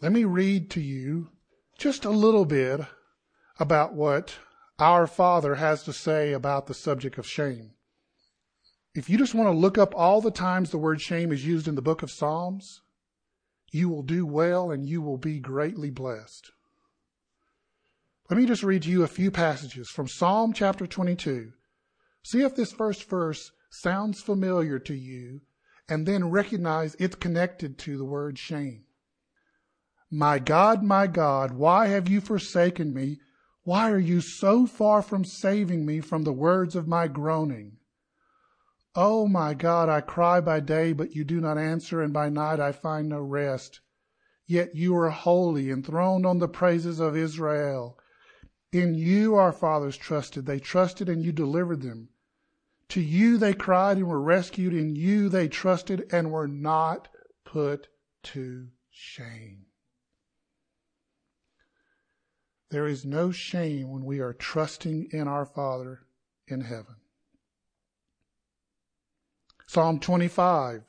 Let 0.01 0.11
me 0.11 0.23
read 0.23 0.71
to 0.71 0.81
you 0.81 1.29
just 1.77 2.05
a 2.05 2.09
little 2.09 2.45
bit 2.45 2.81
about 3.59 3.93
what 3.93 4.35
our 4.79 5.05
Father 5.05 5.55
has 5.55 5.83
to 5.83 5.93
say 5.93 6.31
about 6.31 6.67
the 6.67 6.73
subject 6.73 7.17
of 7.17 7.27
shame. 7.27 7.71
If 8.95 9.09
you 9.09 9.17
just 9.17 9.35
want 9.35 9.47
to 9.47 9.57
look 9.57 9.77
up 9.77 9.93
all 9.95 10.21
the 10.21 10.31
times 10.31 10.71
the 10.71 10.77
word 10.77 11.01
shame 11.01 11.31
is 11.31 11.45
used 11.45 11.67
in 11.67 11.75
the 11.75 11.81
book 11.81 12.01
of 12.01 12.09
Psalms, 12.09 12.81
you 13.71 13.89
will 13.89 14.03
do 14.03 14.25
well 14.25 14.71
and 14.71 14.87
you 14.87 15.01
will 15.01 15.17
be 15.17 15.39
greatly 15.39 15.89
blessed. 15.89 16.51
Let 18.29 18.37
me 18.37 18.45
just 18.45 18.63
read 18.63 18.83
to 18.83 18.89
you 18.89 19.03
a 19.03 19.07
few 19.07 19.31
passages 19.31 19.89
from 19.89 20.07
Psalm 20.07 20.53
chapter 20.53 20.85
22, 20.85 21.53
See 22.23 22.41
if 22.41 22.55
this 22.55 22.71
first 22.71 23.09
verse 23.09 23.51
sounds 23.69 24.21
familiar 24.21 24.79
to 24.79 24.93
you 24.93 25.41
and 25.87 26.05
then 26.05 26.29
recognize 26.29 26.95
it's 26.99 27.15
connected 27.15 27.77
to 27.79 27.97
the 27.97 28.05
word 28.05 28.37
shame. 28.37 28.83
My 30.11 30.39
God, 30.39 30.83
my 30.83 31.07
God, 31.07 31.51
why 31.51 31.87
have 31.87 32.09
you 32.09 32.21
forsaken 32.21 32.93
me? 32.93 33.19
Why 33.63 33.91
are 33.91 33.99
you 33.99 34.21
so 34.21 34.65
far 34.65 35.01
from 35.01 35.23
saving 35.23 35.85
me 35.85 36.01
from 36.01 36.23
the 36.23 36.33
words 36.33 36.75
of 36.75 36.87
my 36.87 37.07
groaning? 37.07 37.77
Oh 38.95 39.27
my 39.27 39.53
God, 39.53 39.87
I 39.87 40.01
cry 40.01 40.41
by 40.41 40.59
day, 40.59 40.93
but 40.93 41.15
you 41.15 41.23
do 41.23 41.39
not 41.39 41.57
answer, 41.57 42.01
and 42.01 42.11
by 42.11 42.29
night 42.29 42.59
I 42.59 42.71
find 42.71 43.07
no 43.07 43.21
rest. 43.21 43.81
Yet 44.47 44.75
you 44.75 44.95
are 44.97 45.09
holy, 45.11 45.69
enthroned 45.69 46.25
on 46.25 46.39
the 46.39 46.47
praises 46.47 46.99
of 46.99 47.15
Israel. 47.15 47.99
In 48.71 48.95
you 48.95 49.35
our 49.35 49.51
fathers 49.51 49.95
trusted. 49.95 50.45
They 50.45 50.59
trusted 50.59 51.07
and 51.07 51.23
you 51.23 51.31
delivered 51.31 51.81
them. 51.81 52.09
To 52.89 53.01
you 53.01 53.37
they 53.37 53.53
cried 53.53 53.97
and 53.97 54.07
were 54.07 54.21
rescued. 54.21 54.73
In 54.73 54.95
you 54.95 55.29
they 55.29 55.47
trusted 55.47 56.07
and 56.11 56.31
were 56.31 56.47
not 56.47 57.07
put 57.45 57.87
to 58.23 58.69
shame. 58.89 59.67
There 62.71 62.87
is 62.87 63.05
no 63.05 63.31
shame 63.31 63.91
when 63.91 64.03
we 64.03 64.19
are 64.19 64.33
trusting 64.33 65.09
in 65.11 65.27
our 65.27 65.45
Father 65.45 66.01
in 66.47 66.61
heaven. 66.61 66.98
Psalm 69.71 69.99
25. 69.99 70.81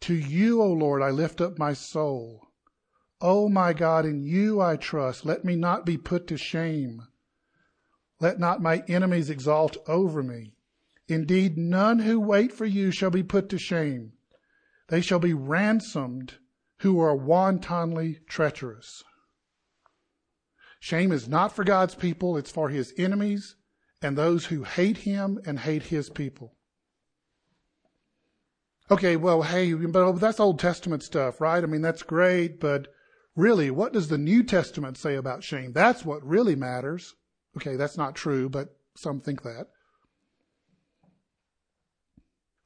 To 0.00 0.14
you, 0.14 0.62
O 0.62 0.72
Lord, 0.72 1.02
I 1.02 1.10
lift 1.10 1.42
up 1.42 1.58
my 1.58 1.74
soul. 1.74 2.46
O 3.20 3.50
my 3.50 3.74
God, 3.74 4.06
in 4.06 4.22
you 4.22 4.58
I 4.58 4.76
trust. 4.76 5.26
Let 5.26 5.44
me 5.44 5.54
not 5.54 5.84
be 5.84 5.98
put 5.98 6.26
to 6.28 6.38
shame. 6.38 7.02
Let 8.20 8.40
not 8.40 8.62
my 8.62 8.84
enemies 8.88 9.28
exalt 9.28 9.76
over 9.86 10.22
me. 10.22 10.54
Indeed, 11.08 11.58
none 11.58 11.98
who 11.98 12.18
wait 12.18 12.54
for 12.54 12.64
you 12.64 12.90
shall 12.90 13.10
be 13.10 13.22
put 13.22 13.50
to 13.50 13.58
shame. 13.58 14.14
They 14.88 15.02
shall 15.02 15.18
be 15.18 15.34
ransomed 15.34 16.38
who 16.78 16.98
are 17.00 17.14
wantonly 17.14 18.20
treacherous. 18.26 19.04
Shame 20.80 21.12
is 21.12 21.28
not 21.28 21.54
for 21.54 21.64
God's 21.64 21.94
people, 21.94 22.38
it's 22.38 22.50
for 22.50 22.70
his 22.70 22.94
enemies 22.96 23.56
and 24.00 24.16
those 24.16 24.46
who 24.46 24.64
hate 24.64 24.96
him 24.96 25.38
and 25.44 25.60
hate 25.60 25.84
his 25.84 26.08
people. 26.08 26.56
Okay, 28.92 29.16
well, 29.16 29.40
hey, 29.40 29.72
but 29.72 30.12
that's 30.16 30.38
Old 30.38 30.58
Testament 30.58 31.02
stuff, 31.02 31.40
right? 31.40 31.64
I 31.64 31.66
mean, 31.66 31.80
that's 31.80 32.02
great, 32.02 32.60
but 32.60 32.88
really, 33.34 33.70
what 33.70 33.94
does 33.94 34.08
the 34.08 34.18
New 34.18 34.42
Testament 34.42 34.98
say 34.98 35.14
about 35.14 35.42
shame? 35.42 35.72
That's 35.72 36.04
what 36.04 36.22
really 36.22 36.54
matters. 36.56 37.14
Okay, 37.56 37.76
that's 37.76 37.96
not 37.96 38.14
true, 38.14 38.50
but 38.50 38.76
some 38.94 39.18
think 39.18 39.44
that. 39.44 39.68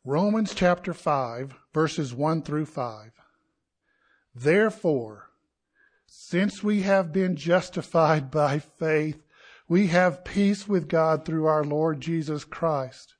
Romans 0.05 0.53
chapter 0.53 0.93
5, 0.93 1.55
verses 1.73 2.13
1 2.13 2.43
through 2.43 2.67
5. 2.67 3.13
Therefore, 4.35 5.31
since 6.09 6.61
we 6.61 6.83
have 6.83 7.13
been 7.13 7.37
justified 7.37 8.33
by 8.33 8.59
faith, 8.59 9.23
we 9.69 9.87
have 9.87 10.25
peace 10.25 10.67
with 10.67 10.89
God 10.89 11.25
through 11.25 11.47
our 11.47 11.63
Lord 11.63 12.01
Jesus 12.01 12.45
Christ. 12.45 13.16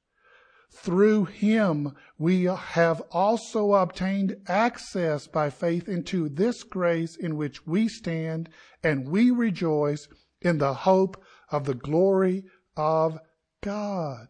Through 0.79 1.25
him 1.25 1.95
we 2.19 2.45
have 2.45 3.01
also 3.11 3.73
obtained 3.73 4.37
access 4.47 5.27
by 5.27 5.49
faith 5.49 5.89
into 5.89 6.29
this 6.29 6.63
grace 6.63 7.17
in 7.17 7.37
which 7.37 7.67
we 7.67 7.89
stand, 7.89 8.51
and 8.85 9.09
we 9.09 9.31
rejoice 9.31 10.07
in 10.43 10.59
the 10.59 10.75
hope 10.75 11.21
of 11.51 11.65
the 11.65 11.75
glory 11.75 12.45
of 12.77 13.19
God. 13.63 14.29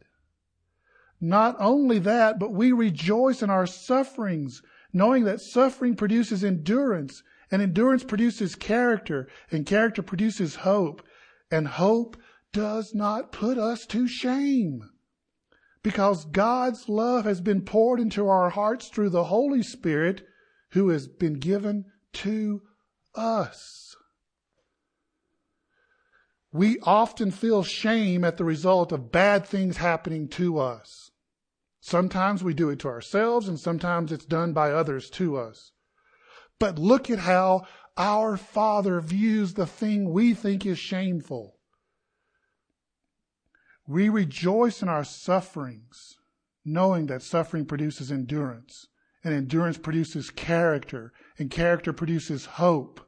Not 1.21 1.57
only 1.59 1.99
that, 1.99 2.39
but 2.39 2.53
we 2.55 2.71
rejoice 2.73 3.43
in 3.43 3.51
our 3.51 3.67
sufferings, 3.67 4.63
knowing 4.93 5.25
that 5.25 5.41
suffering 5.41 5.97
produces 5.97 6.45
endurance, 6.45 7.23
and 7.51 7.61
endurance 7.61 8.05
produces 8.05 8.55
character, 8.55 9.29
and 9.51 9.67
character 9.67 10.01
produces 10.01 10.57
hope, 10.57 11.03
and 11.51 11.67
hope 11.67 12.17
does 12.53 12.95
not 12.95 13.33
put 13.33 13.59
us 13.59 13.85
to 13.87 14.07
shame 14.07 14.89
because 15.87 16.25
God's 16.25 16.89
love 16.89 17.27
has 17.27 17.41
been 17.41 17.61
poured 17.61 18.01
into 18.01 18.27
our 18.27 18.51
hearts 18.51 18.89
through 18.89 19.11
the 19.11 19.23
Holy 19.23 19.63
Spirit 19.63 20.27
who 20.73 20.89
has 20.89 21.07
been 21.07 21.35
given 21.35 21.85
to 22.13 22.63
us. 23.15 23.95
We 26.51 26.81
often 26.81 27.31
feel 27.31 27.63
shame 27.63 28.25
at 28.25 28.37
the 28.37 28.43
result 28.43 28.91
of 28.91 29.13
bad 29.13 29.47
things 29.47 29.77
happening 29.77 30.27
to 30.31 30.59
us. 30.59 31.13
Sometimes 31.79 32.43
we 32.43 32.53
do 32.53 32.69
it 32.71 32.81
to 32.81 32.89
ourselves 32.89 33.47
and 33.47 33.57
sometimes 33.57 34.11
it's 34.11 34.25
done 34.25 34.53
by 34.53 34.73
others 34.73 35.09
to 35.11 35.37
us. 35.37 35.71
But 36.59 36.81
look 36.81 37.11
at 37.11 37.21
how 37.21 37.65
our 37.97 38.37
Father 38.37 39.01
views 39.01 39.55
the 39.55 39.67
thing 39.67 40.11
we 40.11 40.35
think 40.35 40.67
is 40.67 40.81
shameful. 40.81 41.56
We 43.87 44.09
rejoice 44.09 44.83
in 44.83 44.89
our 44.89 45.05
sufferings, 45.05 46.17
knowing 46.65 47.07
that 47.07 47.23
suffering 47.23 47.67
produces 47.67 48.11
endurance, 48.11 48.89
and 49.23 49.33
endurance 49.33 49.79
produces 49.79 50.31
character, 50.31 51.13
and 51.39 51.51
character 51.51 51.93
produces 51.93 52.47
hope. 52.47 53.01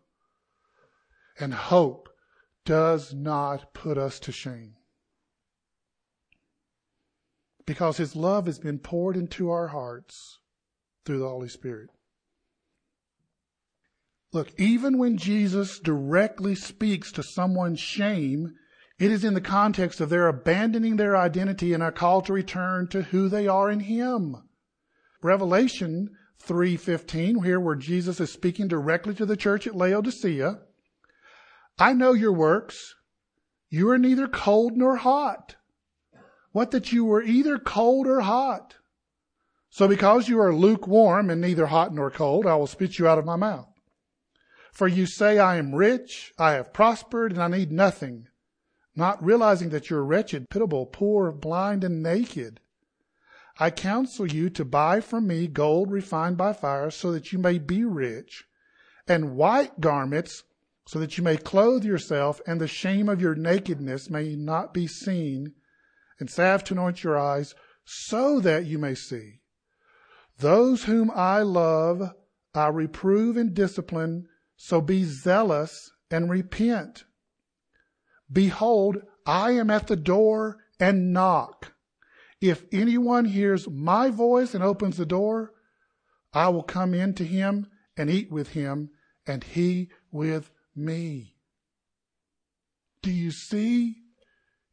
And 1.41 1.53
hope 1.55 2.09
does 2.65 3.13
not 3.15 3.73
put 3.73 3.99
us 3.99 4.21
to 4.21 4.33
shame. 4.33 4.75
Because 7.67 7.97
his 7.97 8.17
love 8.17 8.47
has 8.47 8.59
been 8.59 8.79
poured 8.79 9.17
into 9.17 9.51
our 9.51 9.69
hearts 9.69 10.39
through 11.05 11.19
the 11.19 11.29
Holy 11.29 11.49
Spirit. 11.49 11.91
Look, 14.33 14.53
even 14.59 14.99
when 14.99 15.17
Jesus 15.17 15.79
directly 15.79 16.55
speaks 16.55 17.11
to 17.13 17.23
someone's 17.23 17.81
shame, 17.81 18.55
it 18.99 19.13
is 19.13 19.23
in 19.23 19.35
the 19.35 19.41
context 19.41 20.01
of 20.01 20.09
their 20.09 20.27
abandoning 20.27 20.97
their 20.97 21.17
identity 21.17 21.73
and 21.73 21.83
a 21.83 21.93
call 21.93 22.21
to 22.23 22.33
return 22.33 22.89
to 22.89 23.03
who 23.03 23.29
they 23.29 23.47
are 23.47 23.71
in 23.71 23.81
Him. 23.81 24.37
Revelation 25.23 26.17
3:15 26.43 27.45
here 27.45 27.61
where 27.61 27.77
Jesus 27.77 28.21
is 28.21 28.33
speaking 28.33 28.67
directly 28.67 29.15
to 29.15 29.25
the 29.25 29.37
church 29.37 29.67
at 29.67 29.77
Laodicea. 29.77 30.61
I 31.79 31.93
know 31.93 32.13
your 32.13 32.33
works. 32.33 32.97
You 33.69 33.89
are 33.91 33.99
neither 33.99 34.27
cold 34.27 34.77
nor 34.77 34.97
hot. 34.97 35.57
What 36.51 36.73
that 36.73 36.93
you 36.93 37.05
were 37.05 37.23
either 37.23 37.59
cold 37.59 38.09
or 38.09 38.23
hot. 38.23 38.77
So 39.71 39.87
because 39.87 40.29
you 40.29 40.41
are 40.41 40.55
lukewarm 40.55 41.31
and 41.31 41.41
neither 41.41 41.67
hot 41.67 41.95
nor 41.95 42.11
cold, 42.11 42.47
I 42.47 42.57
will 42.57 42.67
spit 42.67 42.99
you 42.99 43.07
out 43.07 43.19
of 43.19 43.27
my 43.27 43.37
mouth. 43.37 43.69
For 44.73 44.89
you 44.89 45.07
say, 45.07 45.39
I 45.39 45.57
am 45.57 45.75
rich, 45.75 46.33
I 46.39 46.53
have 46.53 46.73
prospered, 46.73 47.33
and 47.33 47.43
I 47.43 47.49
need 47.49 47.71
nothing 47.71 48.29
not 48.99 49.25
realizing 49.25 49.69
that 49.71 49.89
you're 49.89 50.05
wretched, 50.05 50.51
pitiable, 50.51 50.85
poor, 50.85 51.31
blind, 51.31 51.85
and 51.85 52.03
naked. 52.03 52.59
I 53.61 53.71
counsel 53.71 54.27
you 54.27 54.51
to 54.51 54.65
buy 54.65 55.01
from 55.01 55.29
me 55.29 55.47
gold 55.47 55.91
refined 55.91 56.37
by 56.37 56.53
fire 56.53 56.91
so 56.91 57.13
that 57.13 57.33
you 57.33 57.39
may 57.39 57.59
be 57.59 57.85
rich, 57.85 58.45
and 59.07 59.37
white 59.37 59.81
garments 59.81 60.43
so 60.89 60.99
that 60.99 61.17
you 61.17 61.23
may 61.23 61.37
clothe 61.37 61.85
yourself 61.85 62.41
and 62.47 62.61
the 62.61 62.67
shame 62.67 63.09
of 63.09 63.21
your 63.21 63.35
nakedness 63.35 64.11
may 64.11 64.35
not 64.35 64.75
be 64.75 64.87
seen, 64.87 65.55
and 66.19 66.29
salve 66.29 66.65
to 66.65 66.75
anoint 66.75 67.05
your 67.05 67.17
eyes 67.17 67.55
so 67.85 68.41
that 68.41 68.67
you 68.67 68.79
may 68.79 68.95
see. 68.95 69.41
Those 70.39 70.85
whom 70.85 71.11
I 71.15 71.43
love, 71.43 72.15
I 72.55 72.69
reprove 72.69 73.37
and 73.37 73.55
discipline, 73.55 74.27
so 74.57 74.81
be 74.81 75.05
zealous 75.05 75.93
and 76.11 76.31
repent. 76.31 77.05
Behold, 78.31 78.99
I 79.27 79.53
am 79.53 79.71
at 79.71 79.87
the 79.87 79.97
door 79.97 80.59
and 80.79 81.13
knock. 81.13 81.73
If 82.41 82.65
anyone 82.73 83.25
hears 83.25 83.69
my 83.69 84.11
voice 84.11 84.55
and 84.55 84.63
opens 84.63 84.97
the 84.97 85.07
door, 85.07 85.53
I 86.33 86.49
will 86.49 86.63
come 86.63 86.95
in 86.95 87.15
to 87.15 87.25
him 87.25 87.69
and 87.97 88.09
eat 88.11 88.31
with 88.31 88.51
him, 88.51 88.91
and 89.27 89.43
he 89.43 89.91
with 90.13 90.51
me. 90.75 91.35
Do 93.03 93.11
you 93.11 93.31
see? 93.31 93.97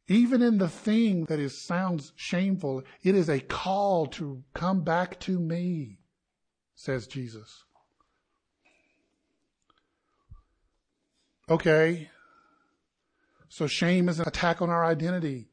Even 0.08 0.40
in 0.40 0.58
the 0.58 0.68
thing 0.68 1.24
that 1.24 1.40
is 1.40 1.60
sounds 1.60 2.12
shameful, 2.14 2.84
it 3.02 3.16
is 3.16 3.28
a 3.28 3.40
call 3.40 4.06
to 4.06 4.44
come 4.54 4.84
back 4.84 5.18
to 5.20 5.40
me, 5.40 5.98
says 6.76 7.08
Jesus. 7.08 7.64
Okay, 11.48 12.10
so 13.48 13.66
shame 13.66 14.08
is 14.08 14.20
an 14.20 14.28
attack 14.28 14.60
on 14.60 14.70
our 14.70 14.84
identity. 14.84 15.48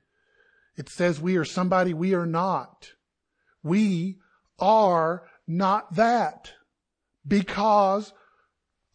It 0.75 0.89
says 0.89 1.21
we 1.21 1.37
are 1.37 1.45
somebody 1.45 1.93
we 1.93 2.13
are 2.13 2.25
not. 2.25 2.91
We 3.61 4.19
are 4.59 5.23
not 5.47 5.95
that 5.95 6.51
because 7.27 8.13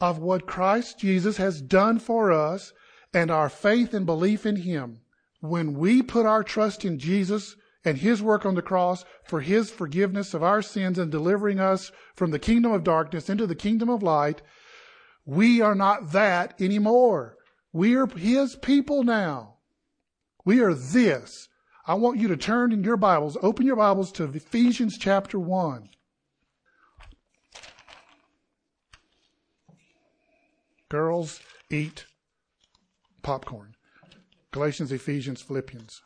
of 0.01 0.19
what 0.19 0.47
Christ 0.47 0.99
Jesus 0.99 1.37
has 1.37 1.61
done 1.61 1.99
for 1.99 2.33
us 2.33 2.73
and 3.13 3.31
our 3.31 3.49
faith 3.49 3.95
and 3.95 4.07
belief 4.07 4.45
in 4.45 4.57
Him. 4.57 5.01
When 5.41 5.75
we 5.75 6.03
put 6.03 6.27
our 6.27 6.43
trust 6.43 6.85
in 6.85 6.99
Jesus 6.99 7.57
and 7.85 7.99
His 7.99 8.23
work 8.23 8.45
on 8.45 8.55
the 8.55 8.63
cross 8.63 9.05
for 9.25 9.41
His 9.41 9.71
forgiveness 9.71 10.35
of 10.35 10.43
our 10.43 10.63
sins 10.63 10.99
and 10.99 11.11
delivering 11.11 11.61
us 11.61 11.91
from 12.15 12.31
the 12.31 12.39
kingdom 12.39 12.73
of 12.73 12.85
darkness 12.85 13.31
into 13.31 13.47
the 13.47 13.55
kingdom 13.55 13.89
of 13.89 14.03
light, 14.03 14.43
we 15.25 15.61
are 15.61 15.75
not 15.75 16.13
that 16.13 16.61
anymore. 16.61 17.38
We 17.73 17.97
are 17.97 18.07
His 18.07 18.57
people 18.57 19.03
now. 19.03 19.55
We 20.45 20.61
are 20.61 20.75
this. 20.75 21.49
I 21.87 21.95
want 21.95 22.19
you 22.19 22.29
to 22.29 22.37
turn 22.37 22.73
in 22.73 22.85
your 22.85 22.97
Bibles, 22.97 23.37
open 23.43 23.67
your 23.67 23.77
Bibles 23.77 24.13
to 24.13 24.25
Ephesians 24.25 24.99
chapter 24.99 25.39
1. 25.39 25.89
Girls 30.89 31.41
eat 31.71 32.07
popcorn. 33.23 33.75
Galatians, 34.51 34.91
Ephesians, 34.91 35.43
Philippians. 35.43 36.03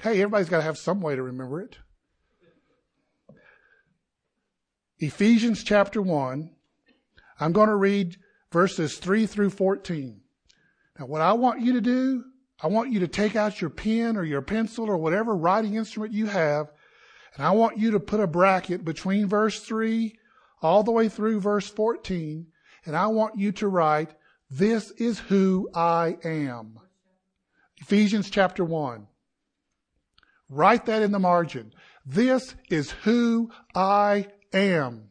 Hey, 0.00 0.20
everybody's 0.20 0.48
got 0.48 0.58
to 0.58 0.62
have 0.62 0.78
some 0.78 1.00
way 1.00 1.16
to 1.16 1.22
remember 1.22 1.60
it. 1.60 1.78
Ephesians 4.98 5.62
chapter 5.62 6.00
1. 6.00 6.50
I'm 7.40 7.52
going 7.52 7.68
to 7.68 7.76
read 7.76 8.16
verses 8.54 8.98
3 8.98 9.26
through 9.26 9.50
14. 9.50 10.20
Now, 10.98 11.06
what 11.06 11.20
I 11.20 11.32
want 11.32 11.60
you 11.60 11.72
to 11.72 11.80
do, 11.80 12.22
I 12.62 12.68
want 12.68 12.92
you 12.92 13.00
to 13.00 13.08
take 13.08 13.34
out 13.34 13.60
your 13.60 13.68
pen 13.68 14.16
or 14.16 14.22
your 14.22 14.42
pencil 14.42 14.88
or 14.88 14.96
whatever 14.96 15.36
writing 15.36 15.74
instrument 15.74 16.12
you 16.12 16.26
have, 16.26 16.70
and 17.34 17.44
I 17.44 17.50
want 17.50 17.78
you 17.78 17.90
to 17.90 18.00
put 18.00 18.20
a 18.20 18.28
bracket 18.28 18.84
between 18.84 19.26
verse 19.26 19.58
3 19.58 20.16
all 20.62 20.84
the 20.84 20.92
way 20.92 21.08
through 21.08 21.40
verse 21.40 21.68
14, 21.68 22.46
and 22.86 22.96
I 22.96 23.08
want 23.08 23.36
you 23.36 23.50
to 23.50 23.66
write, 23.66 24.14
This 24.48 24.92
is 24.92 25.18
who 25.18 25.68
I 25.74 26.16
am. 26.22 26.78
Ephesians 27.78 28.30
chapter 28.30 28.64
1. 28.64 29.08
Write 30.48 30.86
that 30.86 31.02
in 31.02 31.10
the 31.10 31.18
margin. 31.18 31.72
This 32.06 32.54
is 32.70 32.92
who 32.92 33.50
I 33.74 34.28
am. 34.52 35.10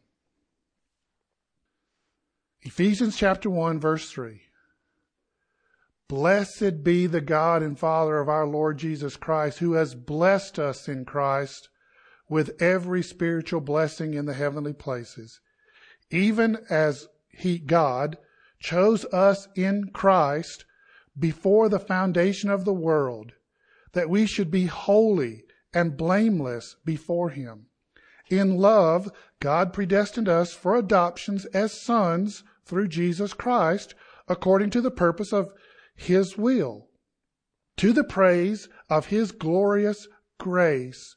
Ephesians 2.66 3.14
chapter 3.14 3.50
1 3.50 3.78
verse 3.78 4.10
3. 4.10 4.40
Blessed 6.08 6.82
be 6.82 7.06
the 7.06 7.20
God 7.20 7.62
and 7.62 7.78
Father 7.78 8.18
of 8.18 8.28
our 8.30 8.46
Lord 8.46 8.78
Jesus 8.78 9.16
Christ, 9.16 9.58
who 9.58 9.74
has 9.74 9.94
blessed 9.94 10.58
us 10.58 10.88
in 10.88 11.04
Christ 11.04 11.68
with 12.26 12.60
every 12.62 13.02
spiritual 13.02 13.60
blessing 13.60 14.14
in 14.14 14.24
the 14.24 14.32
heavenly 14.32 14.72
places, 14.72 15.40
even 16.10 16.58
as 16.70 17.06
he, 17.28 17.58
God, 17.58 18.16
chose 18.58 19.04
us 19.06 19.46
in 19.54 19.90
Christ 19.92 20.64
before 21.18 21.68
the 21.68 21.78
foundation 21.78 22.48
of 22.48 22.64
the 22.64 22.72
world, 22.72 23.32
that 23.92 24.08
we 24.08 24.24
should 24.24 24.50
be 24.50 24.66
holy 24.66 25.44
and 25.74 25.98
blameless 25.98 26.76
before 26.82 27.28
him. 27.28 27.66
In 28.30 28.56
love, 28.56 29.12
God 29.38 29.74
predestined 29.74 30.30
us 30.30 30.54
for 30.54 30.76
adoptions 30.76 31.44
as 31.46 31.78
sons 31.78 32.42
through 32.64 32.88
Jesus 32.88 33.32
Christ, 33.32 33.94
according 34.28 34.70
to 34.70 34.80
the 34.80 34.90
purpose 34.90 35.32
of 35.32 35.52
his 35.94 36.36
will, 36.36 36.88
to 37.76 37.92
the 37.92 38.04
praise 38.04 38.68
of 38.88 39.06
his 39.06 39.32
glorious 39.32 40.08
grace 40.38 41.16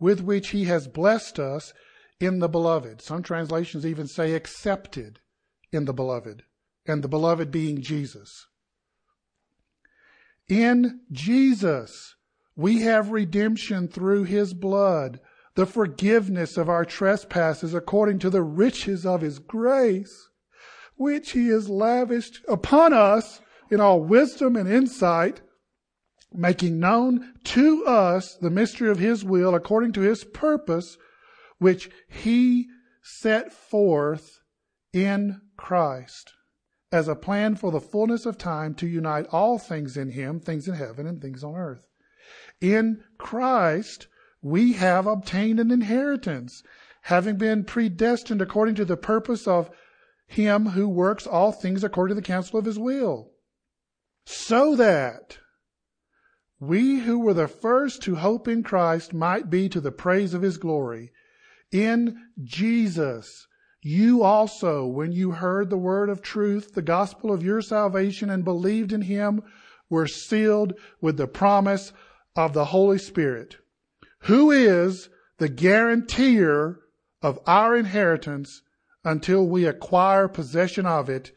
with 0.00 0.20
which 0.20 0.50
he 0.50 0.64
has 0.64 0.88
blessed 0.88 1.38
us 1.38 1.72
in 2.20 2.38
the 2.38 2.48
beloved. 2.48 3.00
Some 3.00 3.22
translations 3.22 3.86
even 3.86 4.06
say 4.06 4.34
accepted 4.34 5.20
in 5.72 5.84
the 5.84 5.92
beloved, 5.92 6.44
and 6.86 7.02
the 7.02 7.08
beloved 7.08 7.50
being 7.50 7.82
Jesus. 7.82 8.46
In 10.48 11.00
Jesus, 11.12 12.16
we 12.56 12.80
have 12.80 13.10
redemption 13.10 13.86
through 13.86 14.24
his 14.24 14.54
blood, 14.54 15.20
the 15.54 15.66
forgiveness 15.66 16.56
of 16.56 16.68
our 16.68 16.84
trespasses 16.84 17.74
according 17.74 18.18
to 18.20 18.30
the 18.30 18.42
riches 18.42 19.04
of 19.04 19.20
his 19.20 19.38
grace, 19.38 20.28
which 20.98 21.32
he 21.32 21.48
has 21.48 21.68
lavished 21.68 22.44
upon 22.48 22.92
us 22.92 23.40
in 23.70 23.80
all 23.80 24.02
wisdom 24.02 24.56
and 24.56 24.68
insight, 24.68 25.40
making 26.32 26.78
known 26.78 27.34
to 27.44 27.86
us 27.86 28.34
the 28.34 28.50
mystery 28.50 28.90
of 28.90 28.98
his 28.98 29.24
will 29.24 29.54
according 29.54 29.92
to 29.92 30.02
his 30.02 30.24
purpose, 30.24 30.98
which 31.58 31.90
he 32.08 32.66
set 33.02 33.52
forth 33.52 34.40
in 34.92 35.40
Christ 35.56 36.32
as 36.90 37.08
a 37.08 37.14
plan 37.14 37.54
for 37.54 37.70
the 37.70 37.80
fullness 37.80 38.26
of 38.26 38.38
time 38.38 38.74
to 38.74 38.86
unite 38.86 39.26
all 39.30 39.58
things 39.58 39.96
in 39.96 40.10
him, 40.10 40.40
things 40.40 40.68
in 40.68 40.74
heaven 40.74 41.06
and 41.06 41.20
things 41.20 41.44
on 41.44 41.54
earth. 41.54 41.86
In 42.60 43.04
Christ, 43.18 44.08
we 44.42 44.74
have 44.74 45.06
obtained 45.06 45.60
an 45.60 45.70
inheritance, 45.70 46.62
having 47.02 47.36
been 47.36 47.64
predestined 47.64 48.42
according 48.42 48.74
to 48.76 48.84
the 48.84 48.96
purpose 48.96 49.46
of 49.46 49.70
him 50.28 50.66
who 50.66 50.88
works 50.88 51.26
all 51.26 51.50
things 51.50 51.82
according 51.82 52.14
to 52.14 52.20
the 52.20 52.26
counsel 52.26 52.58
of 52.58 52.64
his 52.64 52.78
will 52.78 53.32
so 54.30 54.76
that 54.76 55.38
we 56.60 56.98
who 56.98 57.18
were 57.18 57.32
the 57.32 57.48
first 57.48 58.02
to 58.02 58.16
hope 58.16 58.46
in 58.46 58.62
Christ 58.62 59.14
might 59.14 59.48
be 59.48 59.70
to 59.70 59.80
the 59.80 59.90
praise 59.90 60.34
of 60.34 60.42
his 60.42 60.58
glory. 60.58 61.12
In 61.72 62.18
Jesus, 62.44 63.46
you 63.80 64.22
also, 64.22 64.86
when 64.86 65.12
you 65.12 65.30
heard 65.30 65.70
the 65.70 65.78
word 65.78 66.10
of 66.10 66.20
truth, 66.20 66.74
the 66.74 66.82
gospel 66.82 67.32
of 67.32 67.42
your 67.42 67.62
salvation, 67.62 68.28
and 68.28 68.44
believed 68.44 68.92
in 68.92 69.02
him, 69.02 69.42
were 69.88 70.06
sealed 70.06 70.74
with 71.00 71.16
the 71.16 71.26
promise 71.26 71.94
of 72.36 72.52
the 72.52 72.66
Holy 72.66 72.98
Spirit, 72.98 73.56
who 74.20 74.50
is 74.50 75.08
the 75.38 75.48
guarantor 75.48 76.80
of 77.22 77.38
our 77.46 77.74
inheritance 77.74 78.60
until 79.08 79.46
we 79.46 79.64
acquire 79.64 80.28
possession 80.28 80.84
of 80.84 81.08
it 81.08 81.32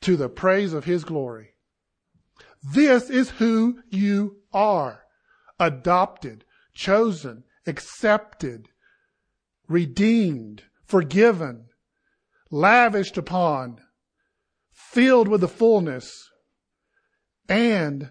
to 0.00 0.16
the 0.16 0.28
praise 0.28 0.72
of 0.72 0.84
his 0.84 1.02
glory. 1.02 1.48
This 2.62 3.10
is 3.10 3.30
who 3.30 3.80
you 3.90 4.36
are. 4.52 5.02
Adopted, 5.58 6.44
chosen, 6.74 7.42
accepted, 7.66 8.68
redeemed, 9.66 10.62
forgiven, 10.84 11.66
lavished 12.52 13.18
upon, 13.18 13.80
filled 14.70 15.26
with 15.26 15.40
the 15.40 15.48
fullness, 15.48 16.30
and 17.48 18.10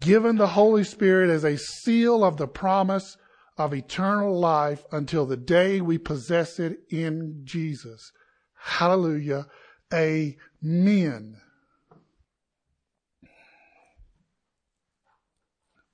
given 0.00 0.36
the 0.36 0.48
Holy 0.48 0.82
Spirit 0.82 1.30
as 1.30 1.44
a 1.44 1.56
seal 1.56 2.24
of 2.24 2.38
the 2.38 2.48
promise 2.48 3.16
of 3.56 3.72
eternal 3.72 4.36
life 4.36 4.84
until 4.90 5.26
the 5.26 5.36
day 5.36 5.80
we 5.80 5.96
possess 5.96 6.58
it 6.58 6.80
in 6.90 7.42
Jesus. 7.44 8.10
Hallelujah. 8.64 9.46
Amen. 9.92 11.36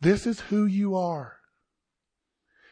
This 0.01 0.27
is 0.27 0.41
who 0.41 0.67
you 0.67 0.95
are. 0.95 1.39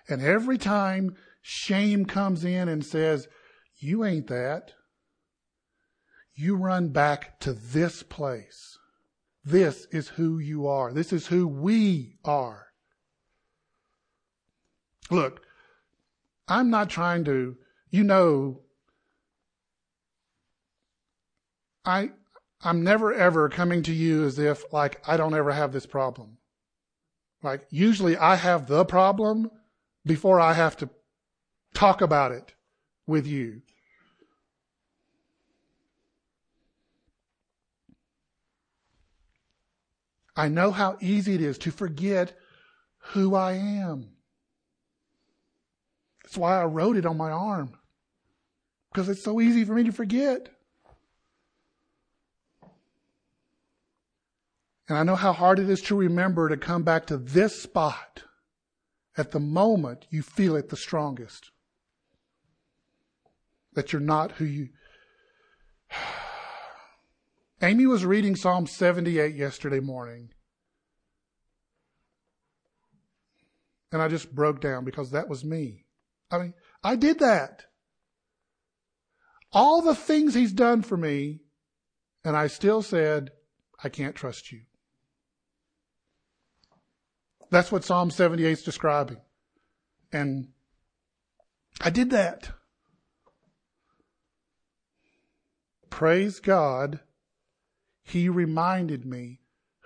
And 0.08 0.22
every 0.22 0.58
time 0.58 1.16
shame 1.40 2.04
comes 2.04 2.44
in 2.44 2.68
and 2.68 2.84
says, 2.84 3.26
You 3.78 4.04
ain't 4.04 4.28
that, 4.28 4.72
you 6.34 6.56
run 6.56 6.90
back 6.90 7.40
to 7.40 7.54
this 7.54 8.02
place. 8.02 8.78
This 9.44 9.86
is 9.90 10.08
who 10.08 10.38
you 10.38 10.66
are. 10.66 10.92
This 10.92 11.12
is 11.12 11.28
who 11.28 11.48
we 11.48 12.18
are. 12.24 12.66
Look, 15.10 15.40
I'm 16.46 16.68
not 16.68 16.90
trying 16.90 17.24
to, 17.24 17.56
you 17.90 18.04
know, 18.04 18.60
I, 21.86 22.10
I'm 22.62 22.82
never 22.82 23.14
ever 23.14 23.48
coming 23.48 23.82
to 23.84 23.92
you 23.92 24.24
as 24.24 24.38
if 24.38 24.72
like 24.72 25.00
I 25.08 25.16
don't 25.16 25.34
ever 25.34 25.52
have 25.52 25.72
this 25.72 25.86
problem. 25.86 26.38
Like, 27.42 27.66
usually 27.70 28.16
I 28.16 28.34
have 28.34 28.66
the 28.66 28.84
problem 28.84 29.50
before 30.04 30.40
I 30.40 30.52
have 30.52 30.76
to 30.78 30.90
talk 31.74 32.00
about 32.00 32.32
it 32.32 32.54
with 33.06 33.26
you. 33.26 33.62
I 40.34 40.48
know 40.48 40.70
how 40.70 40.98
easy 41.00 41.34
it 41.34 41.40
is 41.40 41.56
to 41.58 41.70
forget 41.70 42.36
who 42.98 43.34
I 43.34 43.52
am. 43.52 44.10
That's 46.22 46.36
why 46.36 46.60
I 46.60 46.64
wrote 46.64 46.96
it 46.96 47.06
on 47.06 47.16
my 47.16 47.30
arm. 47.30 47.78
Because 48.92 49.08
it's 49.08 49.22
so 49.22 49.40
easy 49.40 49.64
for 49.64 49.74
me 49.74 49.84
to 49.84 49.92
forget. 49.92 50.48
And 54.88 54.96
I 54.96 55.02
know 55.02 55.16
how 55.16 55.32
hard 55.32 55.58
it 55.58 55.68
is 55.68 55.82
to 55.82 55.96
remember 55.96 56.48
to 56.48 56.56
come 56.56 56.84
back 56.84 57.06
to 57.06 57.16
this 57.16 57.60
spot 57.60 58.22
at 59.16 59.32
the 59.32 59.40
moment 59.40 60.06
you 60.10 60.22
feel 60.22 60.54
it 60.54 60.68
the 60.68 60.76
strongest. 60.76 61.50
That 63.72 63.92
you're 63.92 64.00
not 64.00 64.32
who 64.32 64.44
you. 64.44 64.68
Amy 67.62 67.86
was 67.86 68.04
reading 68.04 68.36
Psalm 68.36 68.66
78 68.66 69.34
yesterday 69.34 69.80
morning. 69.80 70.30
And 73.90 74.00
I 74.00 74.08
just 74.08 74.34
broke 74.34 74.60
down 74.60 74.84
because 74.84 75.10
that 75.10 75.28
was 75.28 75.44
me. 75.44 75.84
I 76.30 76.38
mean, 76.38 76.54
I 76.84 76.96
did 76.96 77.18
that. 77.20 77.64
All 79.52 79.80
the 79.80 79.94
things 79.94 80.34
he's 80.34 80.52
done 80.52 80.82
for 80.82 80.96
me, 80.96 81.40
and 82.24 82.36
I 82.36 82.48
still 82.48 82.82
said, 82.82 83.30
I 83.82 83.88
can't 83.88 84.14
trust 84.14 84.52
you. 84.52 84.62
That's 87.50 87.70
what 87.70 87.84
Psalm 87.84 88.10
78 88.10 88.50
is 88.50 88.62
describing. 88.62 89.18
And 90.12 90.48
I 91.80 91.90
did 91.90 92.10
that. 92.10 92.50
Praise 95.90 96.40
God, 96.40 97.00
He 98.02 98.28
reminded 98.28 99.06
me 99.06 99.40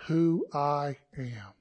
who 0.07 0.46
I 0.53 0.99
am. 1.16 1.55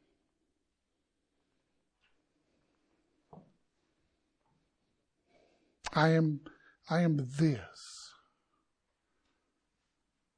I 5.93 6.09
am, 6.09 6.41
I 6.89 7.01
am 7.01 7.27
this 7.37 8.11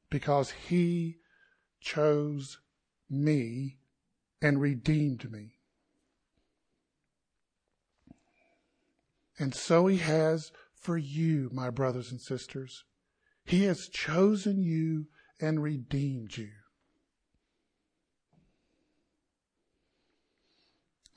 because 0.10 0.52
He 0.52 1.18
chose 1.80 2.60
me 3.10 3.81
and 4.42 4.60
redeemed 4.60 5.32
me. 5.32 5.60
And 9.38 9.54
so 9.56 9.88
he 9.88 9.98
has 9.98 10.52
for 10.74 10.98
you, 10.98 11.50
my 11.54 11.70
brothers 11.70 12.12
and 12.12 12.20
sisters. 12.20 12.84
He 13.46 13.64
has 13.64 13.88
chosen 13.88 14.62
you 14.62 15.08
and 15.40 15.62
redeemed 15.62 16.38
you. 16.38 16.50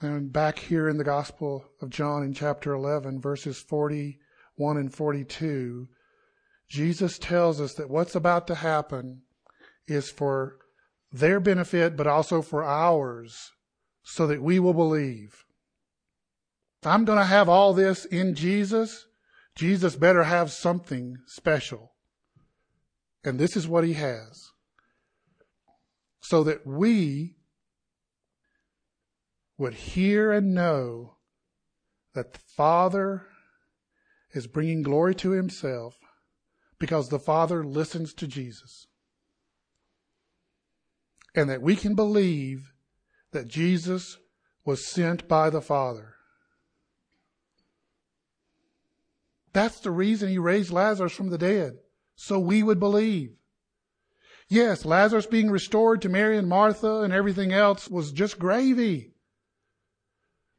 And 0.01 0.33
back 0.33 0.59
here 0.59 0.89
in 0.89 0.99
the 0.99 1.05
Gospel 1.05 1.65
of 1.81 1.89
John 1.89 2.23
in 2.23 2.35
chapter 2.35 2.73
11, 2.73 3.21
verses 3.21 3.59
41 3.59 4.77
and 4.77 4.93
42, 4.93 5.89
Jesus 6.69 7.19
tells 7.19 7.61
us 7.61 7.75
that 7.75 7.89
what's 7.89 8.15
about 8.15 8.47
to 8.49 8.55
happen 8.55 9.23
is 9.87 10.11
for 10.11 10.59
their 11.15 11.39
benefit, 11.39 11.97
but 11.97 12.09
also 12.09 12.43
for 12.43 12.65
ours, 12.65 13.53
so 14.03 14.27
that 14.27 14.43
we 14.43 14.59
will 14.59 14.75
believe. 14.75 15.45
I'm 16.83 17.05
going 17.05 17.19
to 17.19 17.25
have 17.25 17.49
all 17.49 17.73
this 17.73 18.05
in 18.05 18.35
Jesus, 18.35 19.07
Jesus 19.55 19.95
better 19.95 20.25
have 20.25 20.51
something 20.51 21.19
special. 21.27 21.93
And 23.23 23.39
this 23.39 23.57
is 23.57 23.69
what 23.69 23.85
he 23.85 23.95
has. 23.95 24.51
So 26.21 26.43
that 26.45 26.67
we 26.67 27.37
would 29.57 29.75
hear 29.75 30.33
and 30.33 30.53
know 30.53 31.17
that 32.15 32.33
the 32.33 32.41
Father 32.57 33.29
is 34.33 34.49
bringing 34.49 34.83
glory 34.83 35.15
to 35.15 35.31
himself 35.31 35.97
because 36.81 37.09
the 37.09 37.21
Father 37.21 37.65
listens 37.65 38.13
to 38.15 38.27
Jesus. 38.27 38.89
And 41.35 41.51
that 41.51 41.63
we 41.63 41.77
can 41.77 41.95
believe 41.95 42.73
that 43.33 43.49
Jesus 43.49 44.19
was 44.65 44.87
sent 44.87 45.29
by 45.29 45.51
the 45.51 45.61
Father. 45.61 46.15
That's 49.53 49.81
the 49.81 49.91
reason 49.91 50.29
he 50.29 50.39
raised 50.39 50.73
Lazarus 50.73 51.13
from 51.13 51.31
the 51.31 51.39
dead, 51.39 51.79
so 52.17 52.39
we 52.39 52.63
would 52.63 52.81
believe. 52.81 53.37
Yes, 54.49 54.85
Lazarus 54.85 55.27
being 55.27 55.51
restored 55.51 56.03
to 56.03 56.09
Mary 56.09 56.37
and 56.37 56.49
Martha 56.49 57.01
and 57.01 57.13
everything 57.13 57.53
else 57.53 57.89
was 57.89 58.13
just 58.13 58.39
gravy. 58.39 59.15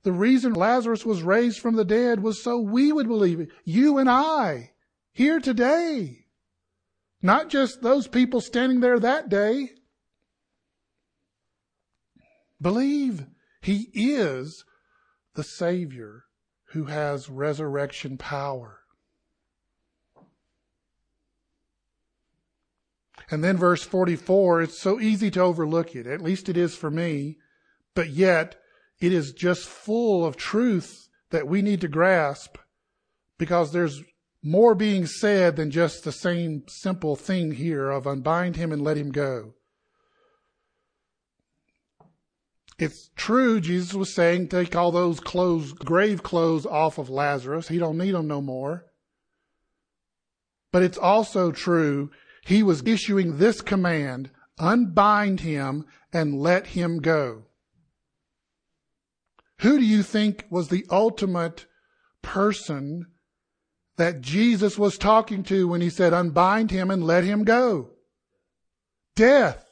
The 0.03 0.11
reason 0.11 0.53
Lazarus 0.53 1.05
was 1.05 1.23
raised 1.23 1.59
from 1.59 1.75
the 1.75 1.85
dead 1.85 2.21
was 2.21 2.41
so 2.41 2.59
we 2.59 2.91
would 2.91 3.07
believe 3.07 3.39
it. 3.39 3.49
You 3.63 3.97
and 3.97 4.09
I, 4.09 4.71
here 5.11 5.39
today. 5.39 6.27
Not 7.21 7.49
just 7.49 7.81
those 7.81 8.07
people 8.07 8.39
standing 8.39 8.81
there 8.81 8.99
that 8.99 9.29
day. 9.29 9.71
Believe 12.65 13.27
he 13.61 13.91
is 13.93 14.65
the 15.35 15.43
Savior 15.43 16.23
who 16.69 16.85
has 16.85 17.29
resurrection 17.29 18.17
power. 18.17 18.79
And 23.29 23.43
then 23.43 23.55
verse 23.55 23.83
44, 23.83 24.63
it's 24.63 24.79
so 24.79 24.99
easy 24.99 25.29
to 25.29 25.41
overlook 25.41 25.95
it. 25.95 26.07
At 26.07 26.23
least 26.23 26.49
it 26.49 26.57
is 26.57 26.75
for 26.75 26.89
me. 26.89 27.37
But 27.93 28.09
yet, 28.09 28.55
it 28.99 29.13
is 29.13 29.31
just 29.31 29.69
full 29.69 30.25
of 30.25 30.35
truth 30.35 31.07
that 31.29 31.47
we 31.47 31.61
need 31.61 31.81
to 31.81 31.87
grasp 31.87 32.57
because 33.37 33.73
there's 33.73 34.01
more 34.41 34.73
being 34.73 35.05
said 35.05 35.55
than 35.55 35.69
just 35.69 36.03
the 36.03 36.11
same 36.11 36.63
simple 36.67 37.15
thing 37.15 37.51
here 37.51 37.91
of 37.91 38.07
unbind 38.07 38.55
him 38.55 38.71
and 38.71 38.81
let 38.81 38.97
him 38.97 39.11
go. 39.11 39.53
It's 42.77 43.09
true, 43.15 43.61
Jesus 43.61 43.93
was 43.93 44.13
saying, 44.13 44.49
take 44.49 44.75
all 44.75 44.91
those 44.91 45.21
clothes, 45.21 45.71
grave 45.71 46.23
clothes 46.23 46.65
off 46.65 46.97
of 46.97 47.09
Lazarus. 47.09 47.69
He 47.69 47.77
don't 47.77 47.97
need 47.97 48.11
them 48.11 48.27
no 48.27 48.41
more. 48.41 48.85
But 50.73 50.83
it's 50.83 50.97
also 50.97 51.51
true, 51.51 52.11
he 52.45 52.61
was 52.61 52.83
issuing 52.85 53.37
this 53.37 53.61
command, 53.61 54.29
unbind 54.59 55.39
him 55.39 55.85
and 56.11 56.39
let 56.39 56.67
him 56.67 56.99
go. 56.99 57.43
Who 59.61 59.77
do 59.77 59.85
you 59.85 60.03
think 60.03 60.45
was 60.49 60.67
the 60.67 60.85
ultimate 60.91 61.65
person 62.21 63.05
that 63.95 64.19
Jesus 64.19 64.77
was 64.77 64.97
talking 64.97 65.43
to 65.43 65.69
when 65.69 65.79
he 65.79 65.89
said, 65.89 66.13
unbind 66.13 66.71
him 66.71 66.91
and 66.91 67.05
let 67.05 67.23
him 67.23 67.45
go? 67.45 67.91
Death. 69.15 69.65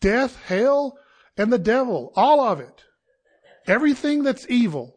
Death, 0.00 0.42
hell, 0.46 0.98
and 1.36 1.52
the 1.52 1.58
devil. 1.58 2.12
All 2.16 2.40
of 2.40 2.60
it. 2.60 2.84
Everything 3.66 4.22
that's 4.22 4.46
evil. 4.48 4.96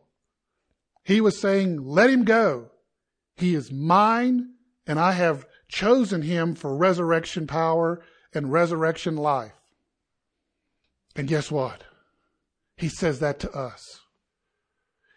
He 1.03 1.21
was 1.21 1.39
saying, 1.39 1.85
let 1.85 2.09
him 2.09 2.25
go. 2.25 2.71
He 3.35 3.55
is 3.55 3.71
mine 3.71 4.53
and 4.85 4.99
I 4.99 5.13
have 5.13 5.45
chosen 5.69 6.21
him 6.21 6.55
for 6.55 6.75
resurrection 6.75 7.47
power 7.47 8.01
and 8.33 8.51
resurrection 8.51 9.15
life. 9.15 9.53
And 11.15 11.27
guess 11.27 11.51
what? 11.51 11.83
He 12.75 12.89
says 12.89 13.19
that 13.19 13.39
to 13.39 13.51
us. 13.51 14.01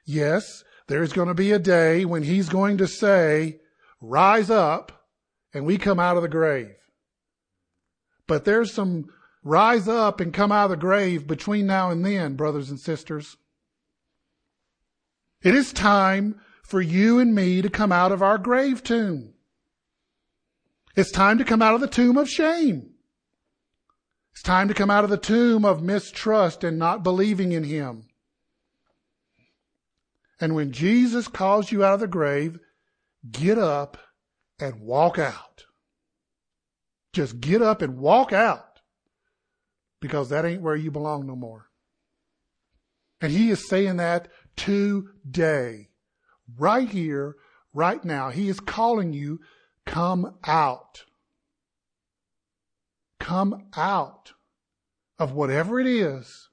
Yes, 0.07 0.65
there's 0.89 1.13
going 1.13 1.29
to 1.29 1.35
be 1.35 1.53
a 1.53 1.59
day 1.59 2.05
when 2.05 2.23
he's 2.23 2.49
going 2.49 2.79
to 2.79 2.89
say, 2.89 3.61
rise 4.01 4.51
up, 4.51 5.07
and 5.53 5.67
we 5.67 5.79
come 5.79 6.01
out 6.01 6.17
of 6.17 6.23
the 6.23 6.29
grave. 6.29 6.75
But 8.27 8.45
there's 8.45 8.73
some 8.73 9.07
rise 9.43 9.89
up 9.89 10.21
and 10.21 10.33
come 10.33 10.53
out 10.53 10.65
of 10.65 10.71
the 10.71 10.77
grave 10.77 11.27
between 11.27 11.67
now 11.67 11.91
and 11.91 12.05
then, 12.05 12.35
brothers 12.35 12.71
and 12.71 12.79
sisters. 12.79 13.37
It 15.43 15.55
is 15.55 15.73
time 15.73 16.41
for 16.63 16.81
you 16.81 17.19
and 17.19 17.35
me 17.35 17.63
to 17.63 17.71
come 17.71 17.93
out 17.93 18.13
of 18.13 18.23
our 18.23 18.39
grave 18.39 18.83
tomb. 18.83 19.35
It's 20.95 21.11
time 21.11 21.39
to 21.39 21.45
come 21.45 21.63
out 21.63 21.75
of 21.75 21.81
the 21.81 21.87
tomb 21.87 22.19
of 22.19 22.29
shame. 22.29 22.91
It's 24.33 24.43
time 24.43 24.69
to 24.69 24.75
come 24.75 24.91
out 24.91 25.05
of 25.05 25.11
the 25.11 25.17
tomb 25.17 25.65
of 25.65 25.83
mistrust 25.83 26.63
and 26.63 26.79
not 26.79 27.03
believing 27.03 27.53
in 27.53 27.65
Him. 27.65 28.09
And 30.41 30.55
when 30.55 30.73
Jesus 30.73 31.29
calls 31.29 31.73
you 31.73 31.85
out 31.85 31.95
of 31.95 32.01
the 32.01 32.07
grave, 32.07 32.59
get 33.31 33.59
up 33.59 33.99
and 34.59 34.81
walk 34.81 35.19
out. 35.19 35.65
Just 37.13 37.41
get 37.41 37.61
up 37.61 37.83
and 37.83 37.99
walk 37.99 38.33
out 38.33 38.70
because 40.01 40.29
that 40.31 40.45
ain't 40.45 40.63
where 40.63 40.77
you 40.77 40.91
belong 40.91 41.27
no 41.27 41.37
more. 41.37 41.67
And 43.21 43.33
He 43.33 43.51
is 43.51 43.69
saying 43.69 43.97
that 43.97 44.29
today, 44.57 45.89
right 46.59 46.89
here, 46.89 47.37
right 47.73 48.05
now. 48.05 48.31
He 48.31 48.49
is 48.49 48.61
calling 48.61 49.13
you, 49.13 49.41
come 49.87 50.37
out. 50.45 51.05
Come 53.19 53.67
out 53.77 54.33
of 55.19 55.33
whatever 55.33 55.79
it 55.79 55.87
is 55.87 56.49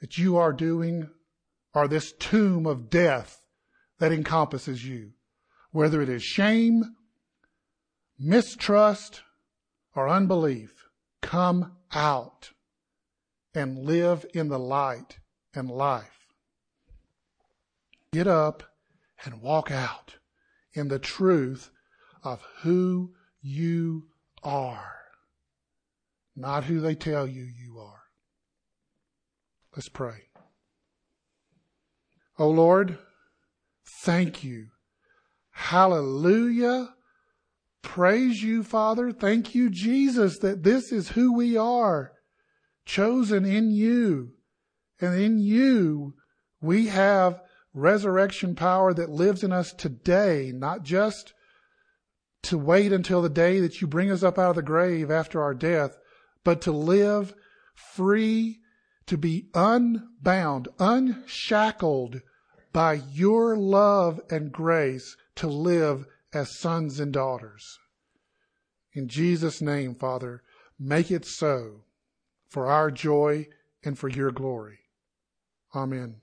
that 0.00 0.18
you 0.18 0.36
are 0.36 0.52
doing 0.52 1.08
or 1.72 1.86
this 1.86 2.12
tomb 2.12 2.66
of 2.66 2.90
death 2.90 3.40
that 3.98 4.12
encompasses 4.12 4.84
you. 4.84 5.12
Whether 5.70 6.02
it 6.02 6.08
is 6.08 6.24
shame, 6.24 6.96
mistrust, 8.18 9.22
or 9.94 10.08
unbelief, 10.08 10.88
come 11.22 11.72
out 11.92 12.50
and 13.54 13.78
live 13.78 14.24
in 14.34 14.48
the 14.48 14.58
light 14.58 15.18
and 15.54 15.70
life. 15.70 16.26
Get 18.12 18.26
up 18.26 18.62
and 19.24 19.42
walk 19.42 19.70
out 19.70 20.16
in 20.72 20.88
the 20.88 20.98
truth 20.98 21.70
of 22.22 22.42
who 22.62 23.14
you 23.42 24.06
are 24.42 25.00
not 26.40 26.64
who 26.64 26.80
they 26.80 26.94
tell 26.94 27.26
you 27.26 27.42
you 27.42 27.78
are. 27.78 28.02
Let's 29.76 29.88
pray. 29.88 30.28
Oh 32.38 32.50
Lord, 32.50 32.98
thank 33.84 34.42
you. 34.42 34.68
Hallelujah. 35.50 36.94
Praise 37.82 38.42
you, 38.42 38.62
Father. 38.62 39.10
Thank 39.10 39.54
you, 39.54 39.70
Jesus, 39.70 40.38
that 40.38 40.62
this 40.62 40.92
is 40.92 41.10
who 41.10 41.32
we 41.32 41.56
are, 41.56 42.12
chosen 42.84 43.44
in 43.44 43.70
you. 43.70 44.32
And 45.00 45.20
in 45.20 45.38
you, 45.38 46.14
we 46.60 46.88
have 46.88 47.40
resurrection 47.72 48.54
power 48.54 48.92
that 48.92 49.08
lives 49.08 49.42
in 49.42 49.52
us 49.52 49.72
today, 49.72 50.52
not 50.54 50.82
just 50.82 51.32
to 52.42 52.58
wait 52.58 52.92
until 52.92 53.22
the 53.22 53.28
day 53.28 53.60
that 53.60 53.80
you 53.80 53.86
bring 53.86 54.10
us 54.10 54.22
up 54.22 54.38
out 54.38 54.50
of 54.50 54.56
the 54.56 54.62
grave 54.62 55.10
after 55.10 55.42
our 55.42 55.54
death, 55.54 55.96
but 56.44 56.60
to 56.62 56.72
live 56.72 57.34
free, 57.74 58.60
to 59.06 59.16
be 59.16 59.48
unbound, 59.54 60.68
unshackled 60.78 62.20
by 62.72 62.94
your 63.12 63.56
love 63.56 64.20
and 64.30 64.52
grace 64.52 65.16
to 65.36 65.48
live 65.48 66.06
as 66.32 66.56
sons 66.56 67.00
and 67.00 67.12
daughters. 67.12 67.78
In 68.92 69.08
Jesus' 69.08 69.60
name, 69.60 69.94
Father, 69.94 70.42
make 70.78 71.10
it 71.10 71.24
so 71.24 71.84
for 72.48 72.66
our 72.66 72.90
joy 72.90 73.46
and 73.84 73.98
for 73.98 74.08
your 74.08 74.30
glory. 74.30 74.80
Amen. 75.74 76.16